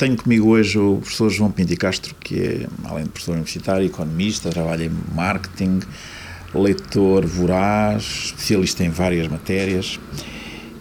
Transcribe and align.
tenho 0.00 0.16
comigo 0.16 0.48
hoje 0.48 0.78
o 0.78 0.96
professor 0.96 1.28
João 1.28 1.50
Pinto 1.50 1.76
Castro, 1.76 2.14
que 2.14 2.40
é, 2.40 2.66
além 2.84 3.04
de 3.04 3.10
professor 3.10 3.32
universitário, 3.32 3.84
economista, 3.84 4.48
trabalha 4.48 4.84
em 4.86 4.92
marketing, 5.14 5.80
leitor 6.54 7.26
voraz, 7.26 8.02
especialista 8.24 8.82
em 8.82 8.88
várias 8.88 9.28
matérias 9.28 10.00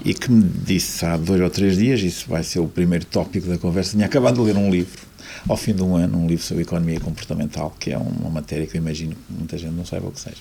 e 0.06 0.14
que 0.14 0.32
me 0.32 0.42
disse 0.42 1.06
há 1.06 1.18
dois 1.18 1.42
ou 1.42 1.50
três 1.50 1.76
dias, 1.76 2.00
isso 2.00 2.30
vai 2.30 2.44
ser 2.44 2.60
o 2.60 2.68
primeiro 2.70 3.04
tópico 3.04 3.50
da 3.50 3.58
conversa, 3.58 3.92
tinha 3.92 4.06
acabado 4.06 4.36
de 4.36 4.54
ler 4.54 4.56
um 4.56 4.72
livro, 4.72 5.02
ao 5.50 5.58
fim 5.58 5.74
de 5.74 5.84
um 5.84 5.98
ano, 5.98 6.18
um 6.18 6.26
livro 6.26 6.46
sobre 6.46 6.64
economia 6.64 7.02
comportamental, 7.02 7.76
que 7.78 7.92
é 7.92 7.98
uma 7.98 8.30
matéria 8.30 8.66
que 8.66 8.78
eu 8.78 8.82
imagino 8.82 9.16
que 9.16 9.34
muita 9.34 9.58
gente 9.58 9.74
não 9.74 9.84
saiba 9.84 10.08
o 10.08 10.12
que 10.12 10.22
seja. 10.22 10.38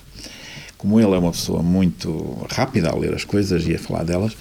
Como 0.76 1.00
ele 1.00 1.16
é 1.16 1.18
uma 1.18 1.32
pessoa 1.32 1.64
muito 1.64 2.46
rápida 2.48 2.90
a 2.90 2.94
ler 2.96 3.12
as 3.12 3.24
coisas 3.24 3.66
e 3.66 3.74
a 3.74 3.78
falar 3.80 4.04
delas, 4.04 4.36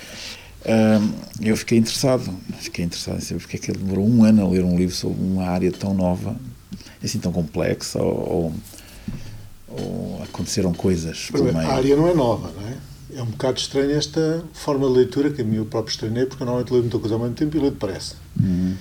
eu 1.42 1.56
fiquei 1.56 1.78
interessado, 1.78 2.34
fiquei 2.60 2.84
interessado 2.84 3.18
em 3.18 3.22
saber 3.22 3.40
porque 3.40 3.56
é 3.56 3.60
que 3.60 3.72
ele 3.72 3.80
demorou 3.80 4.08
um 4.08 4.24
ano 4.24 4.46
a 4.46 4.50
ler 4.50 4.64
um 4.64 4.78
livro 4.78 4.96
sobre 4.96 5.22
uma 5.24 5.48
área 5.48 5.72
tão 5.72 5.94
nova, 5.94 6.36
assim 7.04 7.20
tão 7.20 7.32
complexa, 7.32 8.02
ou, 8.02 8.54
ou 9.70 10.22
aconteceram 10.24 10.74
coisas. 10.74 11.30
Primeiro, 11.32 11.58
a 11.58 11.74
área 11.74 11.96
não 11.96 12.08
é 12.08 12.14
nova, 12.14 12.52
não 12.52 12.68
é? 12.68 12.78
É 13.16 13.24
um 13.24 13.28
bocado 13.28 13.58
estranha 13.58 13.96
esta 13.96 14.44
forma 14.54 14.86
de 14.88 14.94
leitura 14.94 15.32
que 15.32 15.42
a 15.42 15.46
mim 15.46 15.56
eu 15.56 15.66
próprio 15.66 15.92
estranhei, 15.92 16.26
porque 16.26 16.44
eu 16.44 16.46
normalmente 16.46 16.72
leio 16.72 16.84
muita 16.84 17.00
coisa 17.00 17.16
ao 17.16 17.22
mesmo 17.22 17.36
tempo 17.36 17.56
e 17.56 17.60
leio 17.60 17.72
depressa. 17.72 18.16
Uhum. 18.40 18.76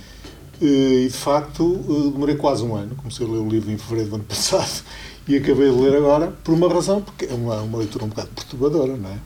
E 0.60 1.06
de 1.08 1.16
facto 1.16 2.10
demorei 2.12 2.34
quase 2.34 2.64
um 2.64 2.74
ano, 2.74 2.96
comecei 2.96 3.24
a 3.24 3.28
ler 3.28 3.38
o 3.38 3.48
livro 3.48 3.70
em 3.70 3.78
fevereiro 3.78 4.10
do 4.10 4.16
ano 4.16 4.24
passado 4.28 4.82
e 5.28 5.36
acabei 5.36 5.70
de 5.70 5.76
ler 5.76 5.96
agora 5.96 6.32
por 6.42 6.54
uma 6.54 6.68
razão, 6.72 7.00
porque 7.00 7.26
é 7.26 7.34
uma, 7.34 7.60
uma 7.60 7.78
leitura 7.78 8.04
um 8.04 8.08
bocado 8.08 8.28
perturbadora, 8.34 8.96
não 8.96 9.10
é? 9.10 9.18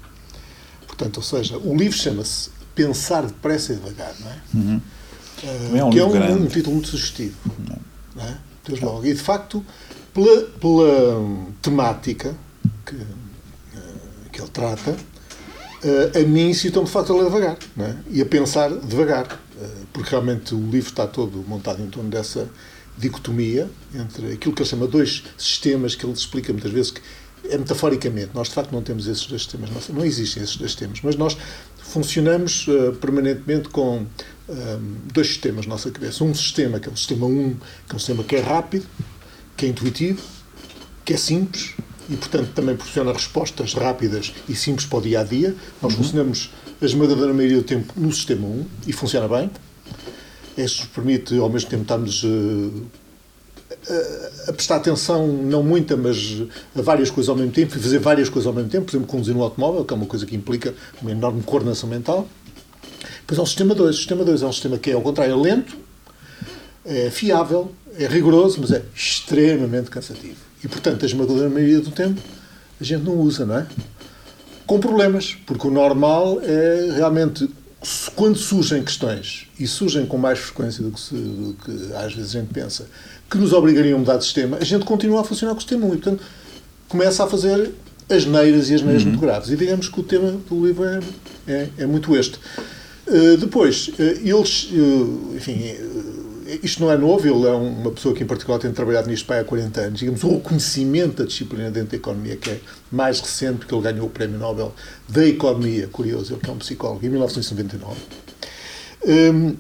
Portanto, 1.00 1.16
ou 1.16 1.22
seja, 1.22 1.56
o 1.56 1.74
livro 1.74 1.96
chama-se 1.96 2.50
Pensar 2.74 3.24
Depressa 3.24 3.72
e 3.72 3.76
Devagar, 3.76 4.14
não 4.20 4.30
é? 4.30 4.40
Uhum. 4.52 4.80
Uh, 5.42 5.76
é 5.78 5.84
um 5.84 5.90
que 5.90 5.98
é 5.98 6.04
um, 6.04 6.42
um, 6.42 6.46
título 6.46 6.74
muito 6.74 6.88
sugestivo. 6.88 7.34
Uhum. 7.46 7.76
Não 8.14 8.24
é? 8.24 8.36
logo. 8.82 9.06
E 9.06 9.14
de 9.14 9.20
facto, 9.20 9.64
pela, 10.12 10.42
pela 10.42 11.24
temática 11.62 12.36
que, 12.84 12.96
uh, 12.96 14.30
que 14.30 14.42
ele 14.42 14.50
trata, 14.50 14.90
uh, 14.90 16.18
a 16.18 16.28
mim 16.28 16.50
incitou-me 16.50 16.86
de 16.86 16.92
facto 16.92 17.14
a 17.14 17.16
ler 17.16 17.24
devagar 17.24 17.56
não 17.74 17.86
é? 17.86 17.96
e 18.10 18.20
a 18.20 18.26
pensar 18.26 18.68
devagar, 18.68 19.40
porque 19.94 20.10
realmente 20.10 20.54
o 20.54 20.60
livro 20.70 20.90
está 20.90 21.06
todo 21.06 21.42
montado 21.48 21.82
em 21.82 21.88
torno 21.88 22.10
dessa 22.10 22.46
dicotomia 22.98 23.70
entre 23.94 24.32
aquilo 24.32 24.54
que 24.54 24.60
ele 24.60 24.68
chama 24.68 24.86
dois 24.86 25.24
sistemas 25.38 25.94
que 25.94 26.04
ele 26.04 26.12
explica 26.12 26.52
muitas 26.52 26.70
vezes 26.70 26.90
que 26.90 27.00
é 27.44 27.56
metaforicamente. 27.56 28.30
Nós, 28.34 28.48
de 28.48 28.54
facto, 28.54 28.72
não 28.72 28.82
temos 28.82 29.06
esses 29.06 29.26
dois 29.26 29.42
sistemas. 29.42 29.70
Não 29.88 30.04
existem 30.04 30.42
esses 30.42 30.56
dois 30.56 30.72
sistemas. 30.72 31.00
Mas 31.02 31.16
nós 31.16 31.36
funcionamos 31.76 32.66
uh, 32.68 32.92
permanentemente 33.00 33.68
com 33.68 33.98
um, 33.98 34.06
ehm, 34.48 34.96
dois 35.12 35.26
sistemas 35.26 35.66
na 35.66 35.74
nossa 35.74 35.90
cabeça. 35.90 36.22
Um 36.22 36.34
sistema, 36.34 36.78
que 36.78 36.88
é 36.88 36.92
o 36.92 36.96
sistema 36.96 37.26
1, 37.26 37.54
que 37.86 37.92
é 37.92 37.94
um 37.94 37.98
sistema 37.98 38.24
que 38.24 38.36
é 38.36 38.40
rápido, 38.40 38.86
que 39.56 39.66
é 39.66 39.68
intuitivo, 39.68 40.22
que 41.04 41.14
é 41.14 41.16
simples 41.16 41.74
e, 42.08 42.16
portanto, 42.16 42.50
também 42.54 42.74
proporciona 42.74 43.12
respostas 43.12 43.74
rápidas 43.74 44.32
e 44.48 44.54
simples 44.54 44.86
para 44.86 44.98
o 44.98 45.02
dia 45.02 45.20
a 45.20 45.24
dia. 45.24 45.54
Nós 45.80 45.92
uhum. 45.92 45.98
funcionamos 45.98 46.50
a 46.80 46.84
esmagadora 46.84 47.32
maioria 47.32 47.58
do 47.58 47.64
tempo 47.64 47.92
no 47.96 48.12
sistema 48.12 48.46
1 48.46 48.66
e 48.86 48.92
funciona 48.92 49.28
bem. 49.28 49.50
Isso 50.56 50.82
nos 50.82 50.90
permite, 50.90 51.38
ao 51.38 51.48
mesmo 51.48 51.70
tempo, 51.70 51.82
estarmos 51.82 52.24
uh, 52.24 52.86
a 54.46 54.52
prestar 54.52 54.76
atenção, 54.76 55.26
não 55.26 55.62
muita, 55.62 55.96
mas 55.96 56.42
a 56.76 56.82
várias 56.82 57.10
coisas 57.10 57.28
ao 57.28 57.36
mesmo 57.36 57.52
tempo 57.52 57.76
e 57.76 57.80
fazer 57.80 57.98
várias 57.98 58.28
coisas 58.28 58.46
ao 58.46 58.52
mesmo 58.52 58.68
tempo, 58.68 58.86
por 58.86 58.92
exemplo, 58.92 59.06
conduzir 59.06 59.36
um 59.36 59.42
automóvel, 59.42 59.84
que 59.84 59.92
é 59.92 59.96
uma 59.96 60.06
coisa 60.06 60.26
que 60.26 60.36
implica 60.36 60.74
uma 61.00 61.10
enorme 61.10 61.42
coordenação 61.42 61.88
mental. 61.88 62.28
Depois 63.20 63.38
há 63.38 63.42
o 63.42 63.46
sistema 63.46 63.74
2. 63.74 63.94
O 63.94 63.98
sistema 63.98 64.24
2 64.24 64.42
é 64.42 64.46
um 64.46 64.52
sistema 64.52 64.78
que 64.78 64.90
é, 64.90 64.94
ao 64.94 65.00
contrário, 65.00 65.32
é 65.32 65.36
lento, 65.36 65.76
é 66.84 67.10
fiável, 67.10 67.72
é 67.96 68.06
rigoroso, 68.06 68.58
mas 68.60 68.70
é 68.70 68.82
extremamente 68.94 69.90
cansativo. 69.90 70.36
E, 70.62 70.68
portanto, 70.68 71.02
a 71.02 71.06
esmagadora 71.06 71.48
maioria 71.48 71.80
do 71.80 71.90
tempo 71.90 72.20
a 72.80 72.84
gente 72.84 73.04
não 73.04 73.14
usa, 73.14 73.44
não 73.44 73.58
é? 73.58 73.66
Com 74.66 74.78
problemas, 74.80 75.36
porque 75.46 75.66
o 75.66 75.70
normal 75.70 76.40
é 76.42 76.92
realmente 76.94 77.48
quando 78.14 78.36
surgem 78.36 78.82
questões, 78.82 79.46
e 79.58 79.66
surgem 79.66 80.04
com 80.04 80.18
mais 80.18 80.38
frequência 80.38 80.82
do 80.82 80.90
que, 80.90 81.00
se, 81.00 81.14
do 81.14 81.56
que 81.64 81.94
às 81.94 82.14
vezes 82.14 82.36
a 82.36 82.40
gente 82.40 82.52
pensa, 82.52 82.86
que 83.30 83.38
nos 83.38 83.52
obrigariam 83.52 83.96
a 83.96 83.98
mudar 84.00 84.16
de 84.16 84.24
sistema, 84.24 84.58
a 84.58 84.64
gente 84.64 84.84
continua 84.84 85.20
a 85.22 85.24
funcionar 85.24 85.52
com 85.52 85.58
o 85.58 85.60
sistema 85.62 85.86
1 85.86 85.88
e, 85.88 85.90
portanto, 85.92 86.22
começa 86.88 87.24
a 87.24 87.26
fazer 87.26 87.70
as 88.08 88.26
neiras 88.26 88.68
e 88.68 88.74
as 88.74 88.82
neiras 88.82 89.02
uhum. 89.02 89.10
muito 89.10 89.20
graves. 89.20 89.50
E 89.50 89.56
digamos 89.56 89.88
que 89.88 90.00
o 90.00 90.02
tema 90.02 90.32
do 90.48 90.66
livro 90.66 90.84
é, 90.84 91.00
é, 91.46 91.68
é 91.78 91.86
muito 91.86 92.14
este. 92.16 92.38
Uh, 93.06 93.36
depois, 93.38 93.88
uh, 93.88 94.02
eles, 94.02 94.68
uh, 94.72 95.34
enfim, 95.36 95.74
isto 96.62 96.82
não 96.82 96.90
é 96.90 96.96
novo, 96.96 97.26
ele 97.26 97.46
é 97.46 97.52
uma 97.52 97.90
pessoa 97.90 98.14
que, 98.14 98.22
em 98.22 98.26
particular, 98.26 98.58
tem 98.58 98.72
trabalhado 98.72 99.08
nisto 99.08 99.30
há 99.32 99.44
40 99.44 99.80
anos. 99.80 100.00
Digamos, 100.00 100.22
o 100.24 100.34
reconhecimento 100.34 101.22
da 101.22 101.24
disciplina 101.24 101.70
dentro 101.70 101.90
da 101.90 101.96
economia, 101.96 102.36
que 102.36 102.50
é 102.50 102.60
mais 102.90 103.20
recente, 103.20 103.58
porque 103.58 103.74
ele 103.74 103.82
ganhou 103.82 104.06
o 104.06 104.10
Prémio 104.10 104.38
Nobel 104.38 104.74
da 105.08 105.26
Economia, 105.26 105.88
curioso, 105.88 106.34
ele 106.34 106.40
que 106.40 106.50
é 106.50 106.52
um 106.52 106.58
psicólogo, 106.58 107.04
em 107.04 107.08
1999. 107.08 107.96
Um, 109.06 109.56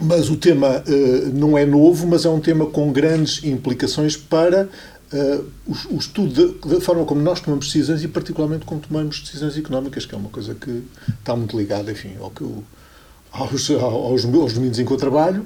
mas 0.00 0.30
o 0.30 0.36
tema 0.36 0.82
uh, 0.86 1.28
não 1.34 1.56
é 1.56 1.64
novo, 1.64 2.06
mas 2.06 2.24
é 2.24 2.28
um 2.28 2.40
tema 2.40 2.66
com 2.66 2.92
grandes 2.92 3.42
implicações 3.42 4.16
para 4.16 4.68
uh, 5.12 5.44
o, 5.66 5.96
o, 5.96 5.98
estudo 5.98 6.52
da, 6.52 6.80
forma 6.80 7.04
como 7.04 7.20
nós 7.20 7.40
tomamos 7.40 7.66
decisões 7.66 8.04
e, 8.04 8.08
particularmente, 8.08 8.64
como 8.64 8.80
tomamos 8.80 9.20
decisões 9.20 9.56
económicas, 9.56 10.06
que 10.06 10.14
é 10.14 10.18
uma 10.18 10.30
coisa 10.30 10.54
que 10.54 10.82
está 11.18 11.34
muito 11.34 11.58
ligada, 11.58 11.90
enfim, 11.90 12.12
ao 12.20 12.30
que 12.30 12.42
eu, 12.42 12.62
aos, 13.32 13.70
aos, 13.70 14.24
aos 14.24 14.52
domínios 14.52 14.78
em 14.78 14.84
que 14.84 14.92
eu 14.92 14.96
trabalho 14.96 15.44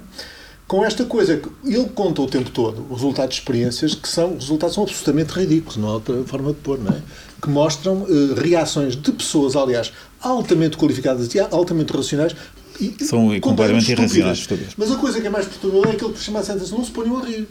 com 0.67 0.85
esta 0.85 1.05
coisa 1.05 1.37
que 1.37 1.49
ele 1.65 1.89
conta 1.95 2.23
o 2.23 2.27
tempo 2.27 2.51
todo, 2.51 2.87
os 2.89 3.01
resultados 3.01 3.35
de 3.35 3.41
experiências, 3.41 3.95
que 3.95 4.09
são, 4.09 4.35
os 4.35 4.45
resultados 4.45 4.75
são 4.75 4.85
absolutamente 4.85 5.33
ridículos, 5.33 5.77
não 5.77 5.89
há 5.89 5.95
outra 5.95 6.23
forma 6.25 6.53
de 6.53 6.61
pôr, 6.61 6.79
não 6.79 6.93
é? 6.93 7.01
Que 7.41 7.51
mostram 7.51 8.03
uh, 8.03 8.35
reações 8.35 8.97
de 8.97 9.13
pessoas, 9.13 9.55
aliás, 9.55 9.93
altamente 10.21 10.77
qualificadas 10.77 11.35
e 11.35 11.41
altamente 11.41 11.93
racionais. 11.93 12.35
E, 12.81 12.95
são 13.05 13.39
completamente 13.41 13.91
irracionais. 13.93 14.49
Mas 14.77 14.91
a 14.91 14.97
coisa 14.97 15.21
que 15.21 15.27
é 15.27 15.31
mais 15.31 15.47
perturbadora 15.47 15.91
é 15.91 15.97
que 15.97 16.19
se 16.19 16.25
chama 16.25 16.41
a 16.41 16.55
não 16.55 16.85
se 16.85 16.91
ponham 16.91 17.19
a 17.19 17.27
rir. 17.27 17.47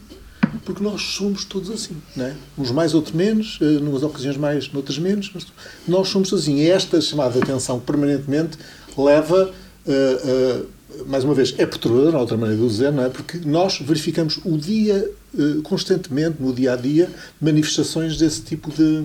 Porque 0.65 0.83
nós 0.83 1.01
somos 1.01 1.45
todos 1.45 1.69
assim, 1.69 1.95
não 2.15 2.25
é? 2.25 2.35
Uns 2.57 2.71
mais, 2.71 2.93
outros 2.93 3.13
menos, 3.13 3.59
uh, 3.61 3.79
numas 3.79 4.03
ocasiões 4.03 4.35
mais, 4.35 4.71
noutras 4.73 4.97
menos, 4.97 5.31
mas 5.33 5.45
nós 5.87 6.09
somos 6.09 6.33
assim. 6.33 6.55
E 6.55 6.69
esta 6.69 6.99
chamada 6.99 7.39
atenção 7.39 7.79
permanentemente 7.79 8.57
leva 8.97 9.53
a. 9.85 9.89
Uh, 9.89 10.61
uh, 10.63 10.80
mais 11.05 11.23
uma 11.23 11.33
vez, 11.33 11.53
é 11.57 11.65
perturbador, 11.65 12.15
há 12.15 12.19
outra 12.19 12.37
maneira 12.37 12.61
de 12.61 12.67
dizer, 12.67 12.91
não 12.91 13.03
é? 13.03 13.09
Porque 13.09 13.39
nós 13.45 13.79
verificamos 13.79 14.39
o 14.43 14.57
dia, 14.57 15.11
eh, 15.37 15.61
constantemente, 15.63 16.37
no 16.39 16.53
dia 16.53 16.73
a 16.73 16.75
dia, 16.75 17.09
manifestações 17.39 18.17
desse 18.17 18.41
tipo 18.41 18.71
de, 18.71 19.03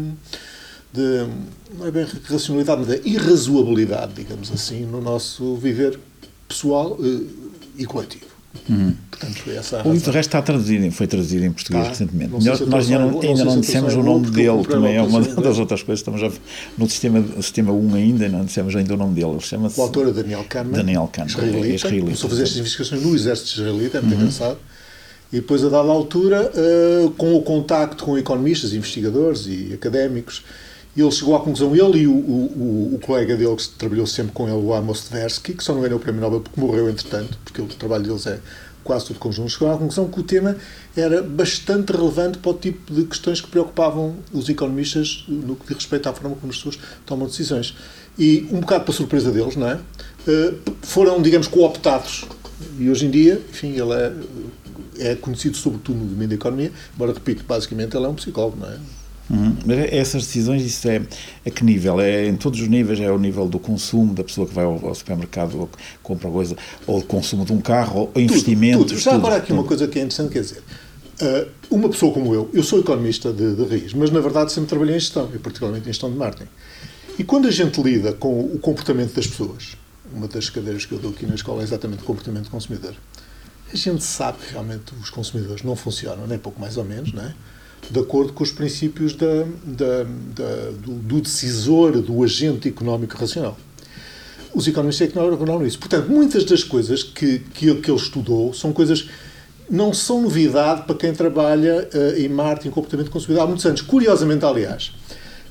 de 0.93 1.27
não 1.79 1.87
é 1.87 1.91
bem 1.91 2.07
racionalidade, 2.25 2.85
mas 2.87 3.01
de 3.01 3.09
irrazoabilidade, 3.09 4.13
digamos 4.15 4.51
assim, 4.53 4.85
no 4.85 5.01
nosso 5.01 5.57
viver 5.57 5.99
pessoal 6.49 6.99
eh, 7.03 7.25
e 7.79 7.87
coletivo. 7.87 8.36
Uhum. 8.69 8.95
Portanto, 9.11 9.51
essa 9.51 9.79
o 9.87 9.93
livro, 9.93 10.11
de 10.11 10.17
resto, 10.17 10.29
está 10.29 10.43
traduzido, 10.43 10.91
foi 10.93 11.07
traduzido 11.07 11.45
em 11.45 11.53
português 11.53 11.85
tá. 11.85 11.91
recentemente. 11.91 12.33
Nós, 12.33 12.61
nós 12.61 12.91
ainda 12.91 13.07
não, 13.07 13.21
ainda 13.21 13.45
não 13.45 13.61
dissemos 13.61 13.95
o 13.95 14.03
nome 14.03 14.31
dele, 14.31 14.65
também 14.65 14.97
é 14.97 15.03
uma 15.03 15.21
das 15.41 15.59
outras 15.59 15.83
coisas. 15.83 16.01
Estamos 16.01 16.21
já 16.21 16.31
no 16.77 16.89
sistema, 16.89 17.25
sistema 17.41 17.73
1 17.73 17.95
ainda, 17.95 18.29
não 18.29 18.45
dissemos 18.45 18.75
ainda 18.77 18.95
o 18.95 18.97
nome 18.97 19.15
dele. 19.15 19.41
Chama-se. 19.41 19.79
O 19.79 19.83
autor 19.83 20.09
é 20.09 20.13
Daniel 20.13 20.45
Kahneman. 20.49 20.77
Daniel 20.77 21.11
Kahneman. 21.13 21.33
Israelita. 21.33 21.67
É 21.67 21.75
israelita. 21.75 22.05
Começou 22.05 22.27
a 22.27 22.31
fazer 22.31 22.43
estas 22.43 22.59
investigações 22.59 23.03
no 23.03 23.15
exército 23.15 23.61
israelita, 23.61 23.99
é 23.99 24.01
muito 24.01 24.15
uhum. 24.15 24.21
engraçado. 24.21 24.59
E 25.33 25.37
depois, 25.37 25.65
a 25.65 25.69
dada 25.69 25.89
altura, 25.89 26.53
uh, 26.55 27.11
com 27.11 27.35
o 27.35 27.43
contacto 27.43 28.05
com 28.05 28.17
economistas, 28.17 28.73
investigadores 28.73 29.47
e 29.47 29.73
académicos, 29.75 30.45
ele 31.01 31.11
chegou 31.11 31.37
à 31.37 31.41
conclusão, 31.41 31.75
ele 31.75 32.01
e 32.01 32.07
o, 32.07 32.13
o, 32.13 32.95
o, 32.95 32.99
colega 33.01 33.37
dele 33.37 33.55
que 33.57 33.69
trabalhou 33.71 34.07
sempre 34.07 34.33
com 34.33 34.49
ele, 34.49 34.57
o 34.57 34.73
Amos 34.73 35.03
Tversky, 35.05 35.55
que 35.55 35.63
só 35.63 35.75
não 35.75 35.83
ganhou 35.83 35.99
o 35.99 36.01
Prémio 36.01 36.21
Nobel 36.21 36.41
porque 36.41 36.59
morreu 36.59 36.89
entretanto, 36.89 37.39
porque 37.45 37.61
o 37.61 37.67
trabalho 37.67 38.05
deles 38.05 38.27
é 38.27 38.41
quase 38.83 39.07
tudo 39.07 39.19
conjunto, 39.19 39.51
chegou 39.51 39.71
à 39.71 39.77
conclusão 39.77 40.09
que 40.09 40.21
o 40.21 40.23
tema 40.23 40.57
era 40.97 41.21
bastante 41.21 41.93
relevante 41.93 42.39
para 42.39 42.51
o 42.51 42.55
tipo 42.55 42.95
de 42.95 43.05
questões 43.05 43.41
que 43.41 43.49
preocupavam 43.49 44.17
os 44.33 44.49
economistas 44.49 45.25
no 45.29 45.57
que 45.57 45.67
diz 45.67 45.77
respeito 45.77 46.09
à 46.09 46.13
forma 46.13 46.37
como 46.37 46.51
as 46.51 46.57
pessoas 46.57 46.79
tomam 47.05 47.27
decisões. 47.27 47.77
E, 48.19 48.49
um 48.51 48.61
bocado 48.61 48.85
para 48.85 48.95
surpresa 48.95 49.31
deles, 49.31 49.57
não 49.57 49.69
é? 49.69 49.81
Eh, 50.27 50.55
foram, 50.83 51.21
digamos, 51.21 51.49
cooptados. 51.49 52.25
E 52.79 52.89
hoje 52.89 53.07
em 53.07 53.11
dia, 53.11 53.43
enfim, 53.51 53.73
ele 53.73 53.93
é, 53.93 55.11
é 55.11 55.15
conhecido 55.15 55.57
sobretudo 55.57 55.99
no 55.99 56.07
domínio 56.07 56.29
da 56.29 56.35
economia, 56.37 56.73
embora, 56.95 57.13
repito, 57.13 57.45
basicamente 57.47 57.95
ele 57.95 58.07
é 58.07 58.09
um 58.09 58.15
psicólogo, 58.15 58.57
não 58.59 58.69
é? 58.69 58.79
Uhum. 59.29 59.57
Essas 59.91 60.25
decisões, 60.25 60.63
isso 60.63 60.89
é 60.89 61.03
a 61.45 61.51
que 61.51 61.65
nível? 61.65 62.01
É 62.01 62.27
em 62.27 62.37
todos 62.37 62.61
os 62.61 62.69
níveis? 62.69 63.01
É 63.01 63.11
o 63.11 63.19
nível 63.19 63.49
do 63.49 63.59
consumo 63.59 64.15
da 64.15 64.23
pessoa 64.23 64.47
que 64.47 64.55
vai 64.55 64.65
ao, 64.65 64.87
ao 64.87 64.95
supermercado 64.95 65.59
ou 65.59 65.71
compra 66.03 66.31
coisa, 66.31 66.57
ou 66.87 66.99
o 66.99 67.03
consumo 67.03 67.45
de 67.45 67.53
um 67.53 67.61
carro, 67.61 68.11
ou 68.15 68.23
investimentos? 68.23 68.79
Tudo, 68.79 68.89
tudo. 68.91 69.01
Já 69.01 69.15
agora 69.15 69.37
aqui 69.37 69.49
tudo. 69.49 69.59
uma 69.59 69.65
coisa 69.65 69.89
que 69.89 69.99
é 69.99 70.03
interessante, 70.03 70.33
quer 70.33 70.43
dizer, 70.43 70.63
uh, 71.21 71.49
uma 71.71 71.89
pessoa 71.89 72.13
como 72.13 72.33
eu, 72.33 72.49
eu 72.55 72.63
sou 72.63 72.79
economista 72.79 73.33
de, 73.33 73.57
de 73.57 73.65
raiz, 73.65 73.93
mas 73.95 74.11
na 74.11 74.21
verdade 74.21 74.53
sempre 74.53 74.69
trabalhei 74.69 74.97
em 74.97 75.01
gestão, 75.01 75.29
e 75.35 75.39
particularmente 75.39 75.85
em 75.89 75.93
gestão 75.93 76.11
de 76.11 76.17
marketing. 76.17 76.51
E 77.19 77.25
quando 77.25 77.49
a 77.49 77.51
gente 77.51 77.83
lida 77.83 78.13
com 78.13 78.41
o 78.41 78.59
comportamento 78.59 79.15
das 79.15 79.27
pessoas, 79.27 79.77
uma 80.13 80.29
das 80.29 80.49
cadeiras 80.51 80.85
que 80.85 80.93
eu 80.93 80.99
dou 80.99 81.11
aqui 81.11 81.27
na 81.27 81.35
escola 81.35 81.63
é 81.63 81.65
exatamente 81.65 82.03
o 82.03 82.05
comportamento 82.05 82.45
do 82.45 82.51
consumidor, 82.51 82.95
A 83.73 83.77
gente 83.77 84.05
sabe 84.05 84.39
que 84.39 84.53
realmente 84.53 84.95
os 85.03 85.11
consumidores 85.11 85.65
não 85.65 85.75
funcionam, 85.75 86.27
nem 86.27 86.39
pouco 86.39 86.61
mais 86.61 86.77
ou 86.77 86.85
menos, 86.85 87.13
não 87.13 87.25
é? 87.25 87.35
De 87.91 88.01
acordo 88.01 88.33
com 88.33 88.43
os 88.43 88.51
princípios 88.51 89.15
da, 89.15 89.45
da, 89.65 90.03
da 90.35 90.71
do, 90.83 90.93
do, 90.95 91.21
decisor, 91.21 92.01
do 92.01 92.23
agente 92.23 92.69
económico 92.69 93.17
racional. 93.17 93.57
Os 94.55 94.67
economistas 94.67 95.11
é 95.11 95.15
não 95.15 95.25
eram 95.25 95.67
isso. 95.67 95.79
Portanto, 95.79 96.09
muitas 96.09 96.45
das 96.45 96.65
coisas 96.65 97.03
que, 97.03 97.39
que, 97.39 97.75
que 97.75 97.91
ele 97.91 98.01
estudou 98.01 98.53
são 98.55 98.73
coisas 98.73 99.09
não 99.69 99.93
são 99.93 100.23
novidade 100.23 100.83
para 100.83 100.95
quem 100.95 101.13
trabalha 101.13 101.89
uh, 101.93 102.19
em 102.19 102.29
marketing, 102.29 102.71
comportamento 102.71 103.11
consumidor 103.11 103.45
há 103.45 103.47
muitos 103.47 103.67
anos. 103.67 103.83
Curiosamente, 103.83 104.45
aliás, 104.45 104.93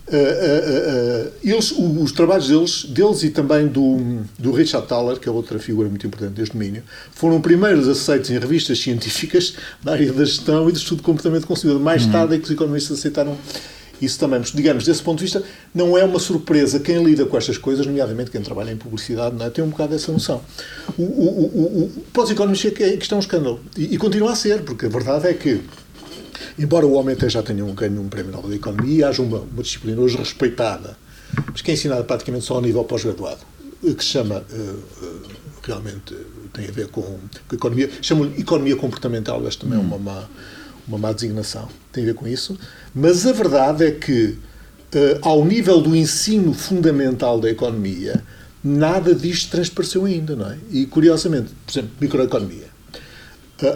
uh, 0.08 1.28
uh, 1.28 1.32
eles, 1.44 1.72
os 1.72 2.12
trabalhos 2.12 2.48
deles, 2.48 2.86
deles 2.86 3.24
e 3.24 3.30
também 3.30 3.68
do, 3.68 4.22
do 4.38 4.52
Richard 4.52 4.88
Thaler, 4.88 5.20
que 5.20 5.28
é 5.28 5.32
outra 5.32 5.60
figura 5.60 5.90
muito 5.90 6.06
importante 6.06 6.34
deste 6.34 6.54
domínio, 6.54 6.84
foram 7.12 7.42
primeiros 7.42 7.88
aceitos 7.88 8.30
em 8.30 8.38
revistas 8.38 8.80
científicas 8.80 9.56
na 9.84 9.94
área 9.94 10.12
da 10.12 10.26
gestão 10.26 10.70
e 10.70 10.72
do 10.72 10.78
estudo 10.78 10.98
de 10.98 11.04
comportamento 11.04 11.48
consumidor. 11.48 11.82
Mais 11.82 12.06
uhum. 12.06 12.12
tarde 12.12 12.36
é 12.36 12.38
que 12.38 12.46
os 12.46 12.52
economistas 12.52 13.00
aceitaram 13.00 13.38
isso 14.02 14.20
também, 14.20 14.40
mas, 14.40 14.52
digamos, 14.52 14.84
desse 14.84 15.02
ponto 15.02 15.20
de 15.20 15.26
vista, 15.26 15.44
não 15.74 15.98
é 15.98 16.04
uma 16.04 16.20
surpresa. 16.20 16.80
Quem 16.80 17.04
lida 17.04 17.26
com 17.26 17.38
estas 17.38 17.58
coisas, 17.58 17.86
nomeadamente 17.86 18.30
quem 18.30 18.42
trabalha 18.42 18.72
em 18.72 18.78
publicidade, 18.78 19.36
não 19.36 19.46
é? 19.46 19.50
tem 19.50 19.64
um 19.64 19.70
bocado 19.70 19.96
essa 19.96 20.12
noção. 20.12 20.42
O, 20.98 21.04
o, 21.04 21.06
o, 21.06 21.84
o, 21.84 22.04
para 22.12 22.24
os 22.24 22.32
economistas 22.32 22.72
é 22.72 22.76
que 22.76 22.84
isto 22.84 23.14
é 23.14 23.18
um 23.18 23.22
escândalo. 23.22 23.60
E, 23.78 23.96
e, 23.96 23.98
continua 23.98 24.34
a 24.34 24.36
ser, 24.36 24.64
porque 24.64 24.86
a 24.86 24.90
verdade 24.90 25.28
é 25.28 25.34
que, 25.34 25.62
embora 26.58 26.86
o 26.86 26.94
homem 26.94 27.16
até 27.16 27.30
já 27.30 27.42
tenha 27.42 27.64
um, 27.64 27.74
ganho 27.74 28.02
um 28.02 28.10
prémio 28.10 28.32
Nobel 28.32 28.50
da 28.50 28.56
Economia 28.56 29.10
haja 29.10 29.22
uma, 29.22 29.40
uma 29.40 29.64
disciplina 29.64 30.02
hoje 30.02 30.18
respeitada, 30.18 30.98
mas 31.52 31.62
que 31.62 31.72
é 31.72 31.74
ensinada 31.74 32.04
praticamente 32.04 32.46
só 32.46 32.56
ao 32.56 32.62
nível 32.62 32.84
pós-graduado, 32.84 33.42
que 33.82 34.04
se 34.04 34.10
chama, 34.10 34.44
uh, 34.52 35.06
uh, 35.06 35.22
realmente, 35.64 36.16
tem 36.54 36.68
a 36.68 36.72
ver 36.72 36.88
com, 36.88 37.02
com 37.48 37.56
economia, 37.56 37.90
chama-lhe 38.02 38.40
economia 38.40 38.76
comportamental, 38.76 39.46
esta 39.48 39.64
também 39.64 39.80
é 39.80 39.82
uma 39.82 39.98
má 39.98 40.28
uma 40.88 41.00
má 41.00 41.12
designação, 41.12 41.68
tem 41.92 42.04
a 42.04 42.08
ver 42.08 42.14
com 42.14 42.28
isso, 42.28 42.58
mas 42.94 43.26
a 43.26 43.32
verdade 43.32 43.84
é 43.84 43.90
que, 43.90 44.38
ao 45.24 45.44
nível 45.44 45.82
do 45.82 45.96
ensino 45.96 46.54
fundamental 46.54 47.40
da 47.40 47.50
economia, 47.50 48.24
nada 48.66 49.14
disto 49.14 49.52
transpareceu 49.52 50.06
ainda, 50.06 50.36
não 50.36 50.50
é? 50.50 50.58
E, 50.72 50.88
curiosamente, 50.88 51.52
por 51.66 51.72
exemplo, 51.72 51.92
microeconomia. 52.02 52.75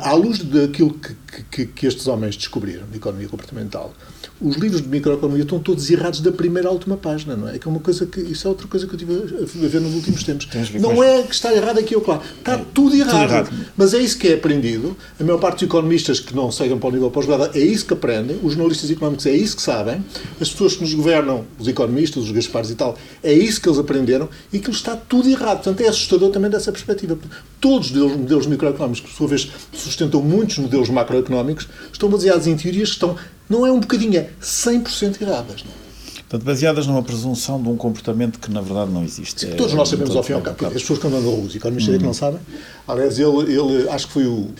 À 0.01 0.13
luz 0.13 0.39
daquilo 0.39 0.93
que, 0.93 1.15
que, 1.49 1.65
que 1.65 1.87
estes 1.87 2.05
homens 2.07 2.35
descobriram 2.35 2.85
de 2.87 2.97
economia 2.97 3.29
comportamental, 3.29 3.93
os 4.41 4.55
livros 4.55 4.81
de 4.81 4.87
microeconomia 4.87 5.43
estão 5.43 5.59
todos 5.59 5.89
errados 5.89 6.21
da 6.21 6.31
primeira 6.31 6.69
à 6.69 6.71
última 6.71 6.95
página, 6.95 7.35
não 7.35 7.49
é? 7.49 7.59
que 7.59 7.67
é 7.67 7.71
uma 7.71 7.79
coisa 7.81 8.05
que 8.05 8.21
isso 8.21 8.47
é 8.47 8.49
outra 8.49 8.67
coisa 8.67 8.87
que 8.87 8.93
eu 8.93 8.97
tive 8.97 9.13
a 9.13 9.67
ver 9.67 9.81
nos 9.81 9.93
últimos 9.95 10.23
tempos. 10.23 10.47
Não 10.75 11.03
é 11.03 11.23
que 11.23 11.33
está 11.33 11.53
errado 11.53 11.77
aqui 11.77 11.95
ou 11.95 12.05
lá, 12.07 12.21
está 12.37 12.53
é, 12.53 12.65
tudo, 12.73 12.95
errado, 12.95 13.11
tudo, 13.11 13.23
errado, 13.23 13.71
Mas 13.75 13.93
é 13.93 13.99
isso 13.99 14.17
que 14.17 14.29
é 14.29 14.35
aprendido. 14.35 14.95
A 15.19 15.23
maior 15.23 15.39
parte 15.39 15.55
dos 15.55 15.63
economistas 15.63 16.21
que 16.21 16.33
não 16.33 16.51
seguem 16.51 16.77
para 16.77 16.87
o 16.87 16.91
nível 16.91 17.11
pós-graduado 17.11 17.57
é 17.57 17.61
isso 17.61 17.85
que 17.85 17.93
aprendem. 17.93 18.39
Os 18.41 18.53
jornalistas 18.53 18.89
económicos 18.89 19.25
é 19.25 19.33
isso 19.33 19.57
que 19.57 19.61
sabem. 19.61 20.03
As 20.39 20.49
pessoas 20.49 20.75
que 20.75 20.81
nos 20.81 20.93
governam, 20.93 21.45
os 21.59 21.67
economistas, 21.67 22.23
os 22.23 22.31
Gaspares 22.31 22.69
e 22.69 22.75
tal, 22.75 22.97
é 23.21 23.33
isso 23.33 23.59
que 23.59 23.67
eles 23.67 23.79
aprenderam 23.79 24.29
e 24.53 24.57
aquilo 24.57 24.73
está 24.73 24.95
tudo 24.95 25.29
errado. 25.29 25.63
Portanto, 25.63 25.81
é 25.81 25.89
assustador 25.89 26.31
também 26.31 26.49
dessa 26.49 26.71
perspectiva. 26.71 27.19
Todos 27.59 27.91
os 27.91 28.15
modelos 28.15 28.47
microeconómicos, 28.47 29.01
por 29.01 29.11
sua 29.11 29.27
vez 29.27 29.49
sustentam 29.73 30.21
muitos 30.21 30.57
modelos 30.57 30.89
macroeconómicos, 30.89 31.67
estão 31.91 32.09
baseados 32.09 32.47
em 32.47 32.55
teorias 32.55 32.89
que 32.89 32.95
estão 32.95 33.15
não 33.49 33.65
é 33.65 33.71
um 33.71 33.79
bocadinho, 33.79 34.19
é 34.19 34.29
100% 34.41 35.21
erradas. 35.21 35.63
Não 35.63 35.71
é? 35.71 35.89
Portanto, 36.29 36.45
baseadas 36.45 36.85
numa 36.85 37.01
presunção 37.01 37.59
de 37.59 37.67
um 37.67 37.75
comportamento 37.75 38.39
que 38.39 38.51
na 38.51 38.61
verdade 38.61 38.91
não 38.91 39.03
existe. 39.03 39.41
Sim, 39.41 39.55
todos 39.55 39.73
nós 39.73 39.89
sabemos 39.89 40.15
ao 40.15 40.21
fim 40.21 40.33
e 40.33 40.35
ao 40.35 40.41
cabo. 40.41 40.67
As 40.67 40.73
pessoas 40.73 40.99
que 40.99 41.07
andam 41.07 41.19
na 41.19 41.27
rua, 41.27 41.39
os 41.39 41.55
economistas 41.55 41.95
hum. 41.95 41.97
que 41.97 42.03
não 42.03 42.13
sabem. 42.13 42.39
Aliás, 42.87 43.17
ele, 43.17 43.51
ele, 43.51 43.89
acho 43.89 44.05
que 44.05 44.13
foi 44.13 44.27
o, 44.27 44.51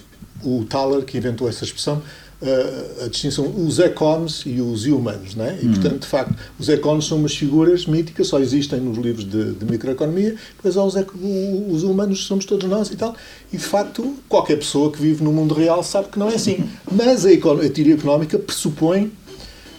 o 0.43 0.65
Thaler 0.65 1.05
que 1.05 1.15
inventou 1.19 1.47
essa 1.47 1.63
expressão, 1.63 2.01
uh, 2.41 3.05
a 3.05 3.07
distinção, 3.07 3.45
os 3.45 3.79
econs 3.79 4.43
e 4.45 4.61
os 4.61 4.85
humanos, 4.85 5.35
não 5.35 5.45
é? 5.45 5.57
E, 5.61 5.67
hum. 5.67 5.73
portanto, 5.73 6.01
de 6.01 6.07
facto, 6.07 6.35
os 6.57 6.69
econs 6.69 7.07
são 7.07 7.17
umas 7.17 7.35
figuras 7.35 7.85
míticas, 7.85 8.27
só 8.27 8.39
existem 8.39 8.79
nos 8.79 8.97
livros 8.97 9.25
de, 9.25 9.53
de 9.53 9.65
microeconomia, 9.65 10.35
há 10.63 10.83
os, 10.83 10.95
os 10.95 11.83
humanos, 11.83 12.25
somos 12.25 12.45
todos 12.45 12.67
nós 12.69 12.89
e 12.89 12.95
tal. 12.95 13.15
E, 13.51 13.57
de 13.57 13.63
facto, 13.63 14.15
qualquer 14.27 14.57
pessoa 14.57 14.91
que 14.91 15.01
vive 15.01 15.23
no 15.23 15.31
mundo 15.31 15.53
real 15.53 15.83
sabe 15.83 16.09
que 16.09 16.19
não 16.19 16.29
é 16.29 16.35
assim. 16.35 16.69
Mas 16.91 17.25
a, 17.25 17.29
a 17.29 17.69
teoria 17.69 17.95
económica 17.95 18.37
pressupõe 18.37 19.11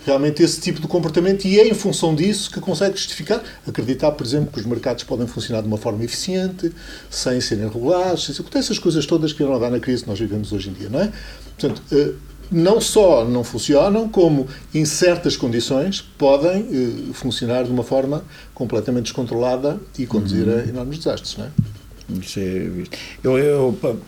realmente 0.04 0.42
esse 0.42 0.60
tipo 0.60 0.80
de 0.80 0.88
comportamento 0.88 1.44
e 1.44 1.60
é 1.60 1.68
em 1.68 1.74
função 1.74 2.14
disso 2.14 2.50
que 2.50 2.60
consegue 2.60 2.96
justificar, 2.96 3.42
acreditar, 3.66 4.12
por 4.12 4.26
exemplo, 4.26 4.50
que 4.52 4.58
os 4.58 4.66
mercados 4.66 5.04
podem 5.04 5.26
funcionar 5.26 5.60
de 5.60 5.68
uma 5.68 5.76
forma 5.76 6.02
eficiente, 6.04 6.72
sem 7.10 7.40
serem 7.40 7.68
regulados, 7.68 8.24
sem 8.24 8.34
essas 8.54 8.78
coisas 8.78 9.04
todas 9.06 9.32
que 9.32 9.42
não 9.42 9.58
dá 9.58 9.70
na 9.70 9.78
crise 9.78 10.02
que 10.02 10.08
nós 10.08 10.18
vivemos 10.18 10.52
hoje 10.52 10.70
em 10.70 10.72
dia, 10.72 10.88
não 10.88 11.00
é? 11.00 11.12
Portanto, 11.58 11.82
eh, 11.92 12.12
não 12.50 12.80
só 12.80 13.24
não 13.24 13.44
funcionam, 13.44 14.08
como 14.08 14.46
em 14.74 14.84
certas 14.84 15.36
condições 15.36 16.00
podem 16.00 16.66
eh, 16.70 17.12
funcionar 17.12 17.64
de 17.64 17.70
uma 17.70 17.84
forma 17.84 18.24
completamente 18.54 19.04
descontrolada 19.04 19.80
e 19.98 20.06
conduzir 20.06 20.48
uhum. 20.48 20.58
a 20.58 20.62
enormes 20.64 20.98
desastres, 20.98 21.36
não 21.36 21.46
é? 21.46 21.50
Isso 22.20 22.40
é 22.40 22.70
eu, 23.22 23.38
eu 23.38 24.00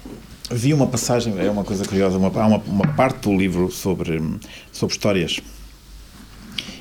vi 0.50 0.74
uma 0.74 0.86
passagem, 0.86 1.38
é 1.38 1.50
uma 1.50 1.64
coisa 1.64 1.84
curiosa, 1.84 2.18
uma, 2.18 2.28
há 2.28 2.46
uma, 2.46 2.58
uma 2.66 2.88
parte 2.94 3.20
do 3.20 3.36
livro 3.36 3.70
sobre, 3.70 4.20
sobre 4.72 4.94
histórias 4.94 5.40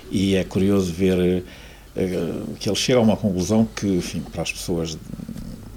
e 0.10 0.36
é 0.36 0.44
curioso 0.44 0.92
ver 0.92 1.44
uh, 1.96 2.54
que 2.60 2.68
ele 2.68 2.76
chega 2.76 3.00
a 3.00 3.02
uma 3.02 3.16
conclusão 3.16 3.68
que, 3.76 3.88
enfim, 3.88 4.22
para 4.32 4.42
as 4.42 4.52
pessoas 4.52 4.98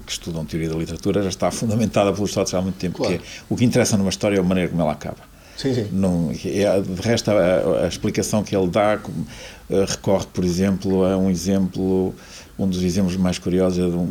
que 0.05 0.11
estudam 0.11 0.45
teoria 0.45 0.69
da 0.69 0.75
literatura 0.75 1.23
já 1.23 1.29
está 1.29 1.49
fundamentada 1.49 2.11
pelo 2.11 2.23
Aristóteles 2.23 2.53
há 2.53 2.61
muito 2.61 2.75
tempo, 2.75 2.97
claro. 2.97 3.17
que 3.17 3.23
é, 3.23 3.27
o 3.49 3.55
que 3.55 3.65
interessa 3.65 3.97
numa 3.97 4.09
história 4.09 4.37
é 4.37 4.39
a 4.39 4.43
maneira 4.43 4.69
como 4.69 4.81
ela 4.81 4.91
acaba. 4.91 5.34
Sim, 5.57 5.73
sim. 5.73 5.87
Não, 5.91 6.31
é, 6.31 6.81
de 6.81 7.01
resto, 7.01 7.31
a, 7.31 7.85
a, 7.85 7.87
explicação 7.87 8.43
que 8.43 8.55
ele 8.55 8.67
dá 8.67 8.97
uh, 8.97 9.85
recorre, 9.87 10.25
por 10.33 10.43
exemplo, 10.43 11.05
a 11.05 11.17
um 11.17 11.29
exemplo, 11.29 12.13
um 12.59 12.67
dos 12.67 12.83
exemplos 12.83 13.15
mais 13.15 13.39
curiosos 13.39 13.79
é 13.79 13.89
de 13.89 13.95
um. 13.95 14.07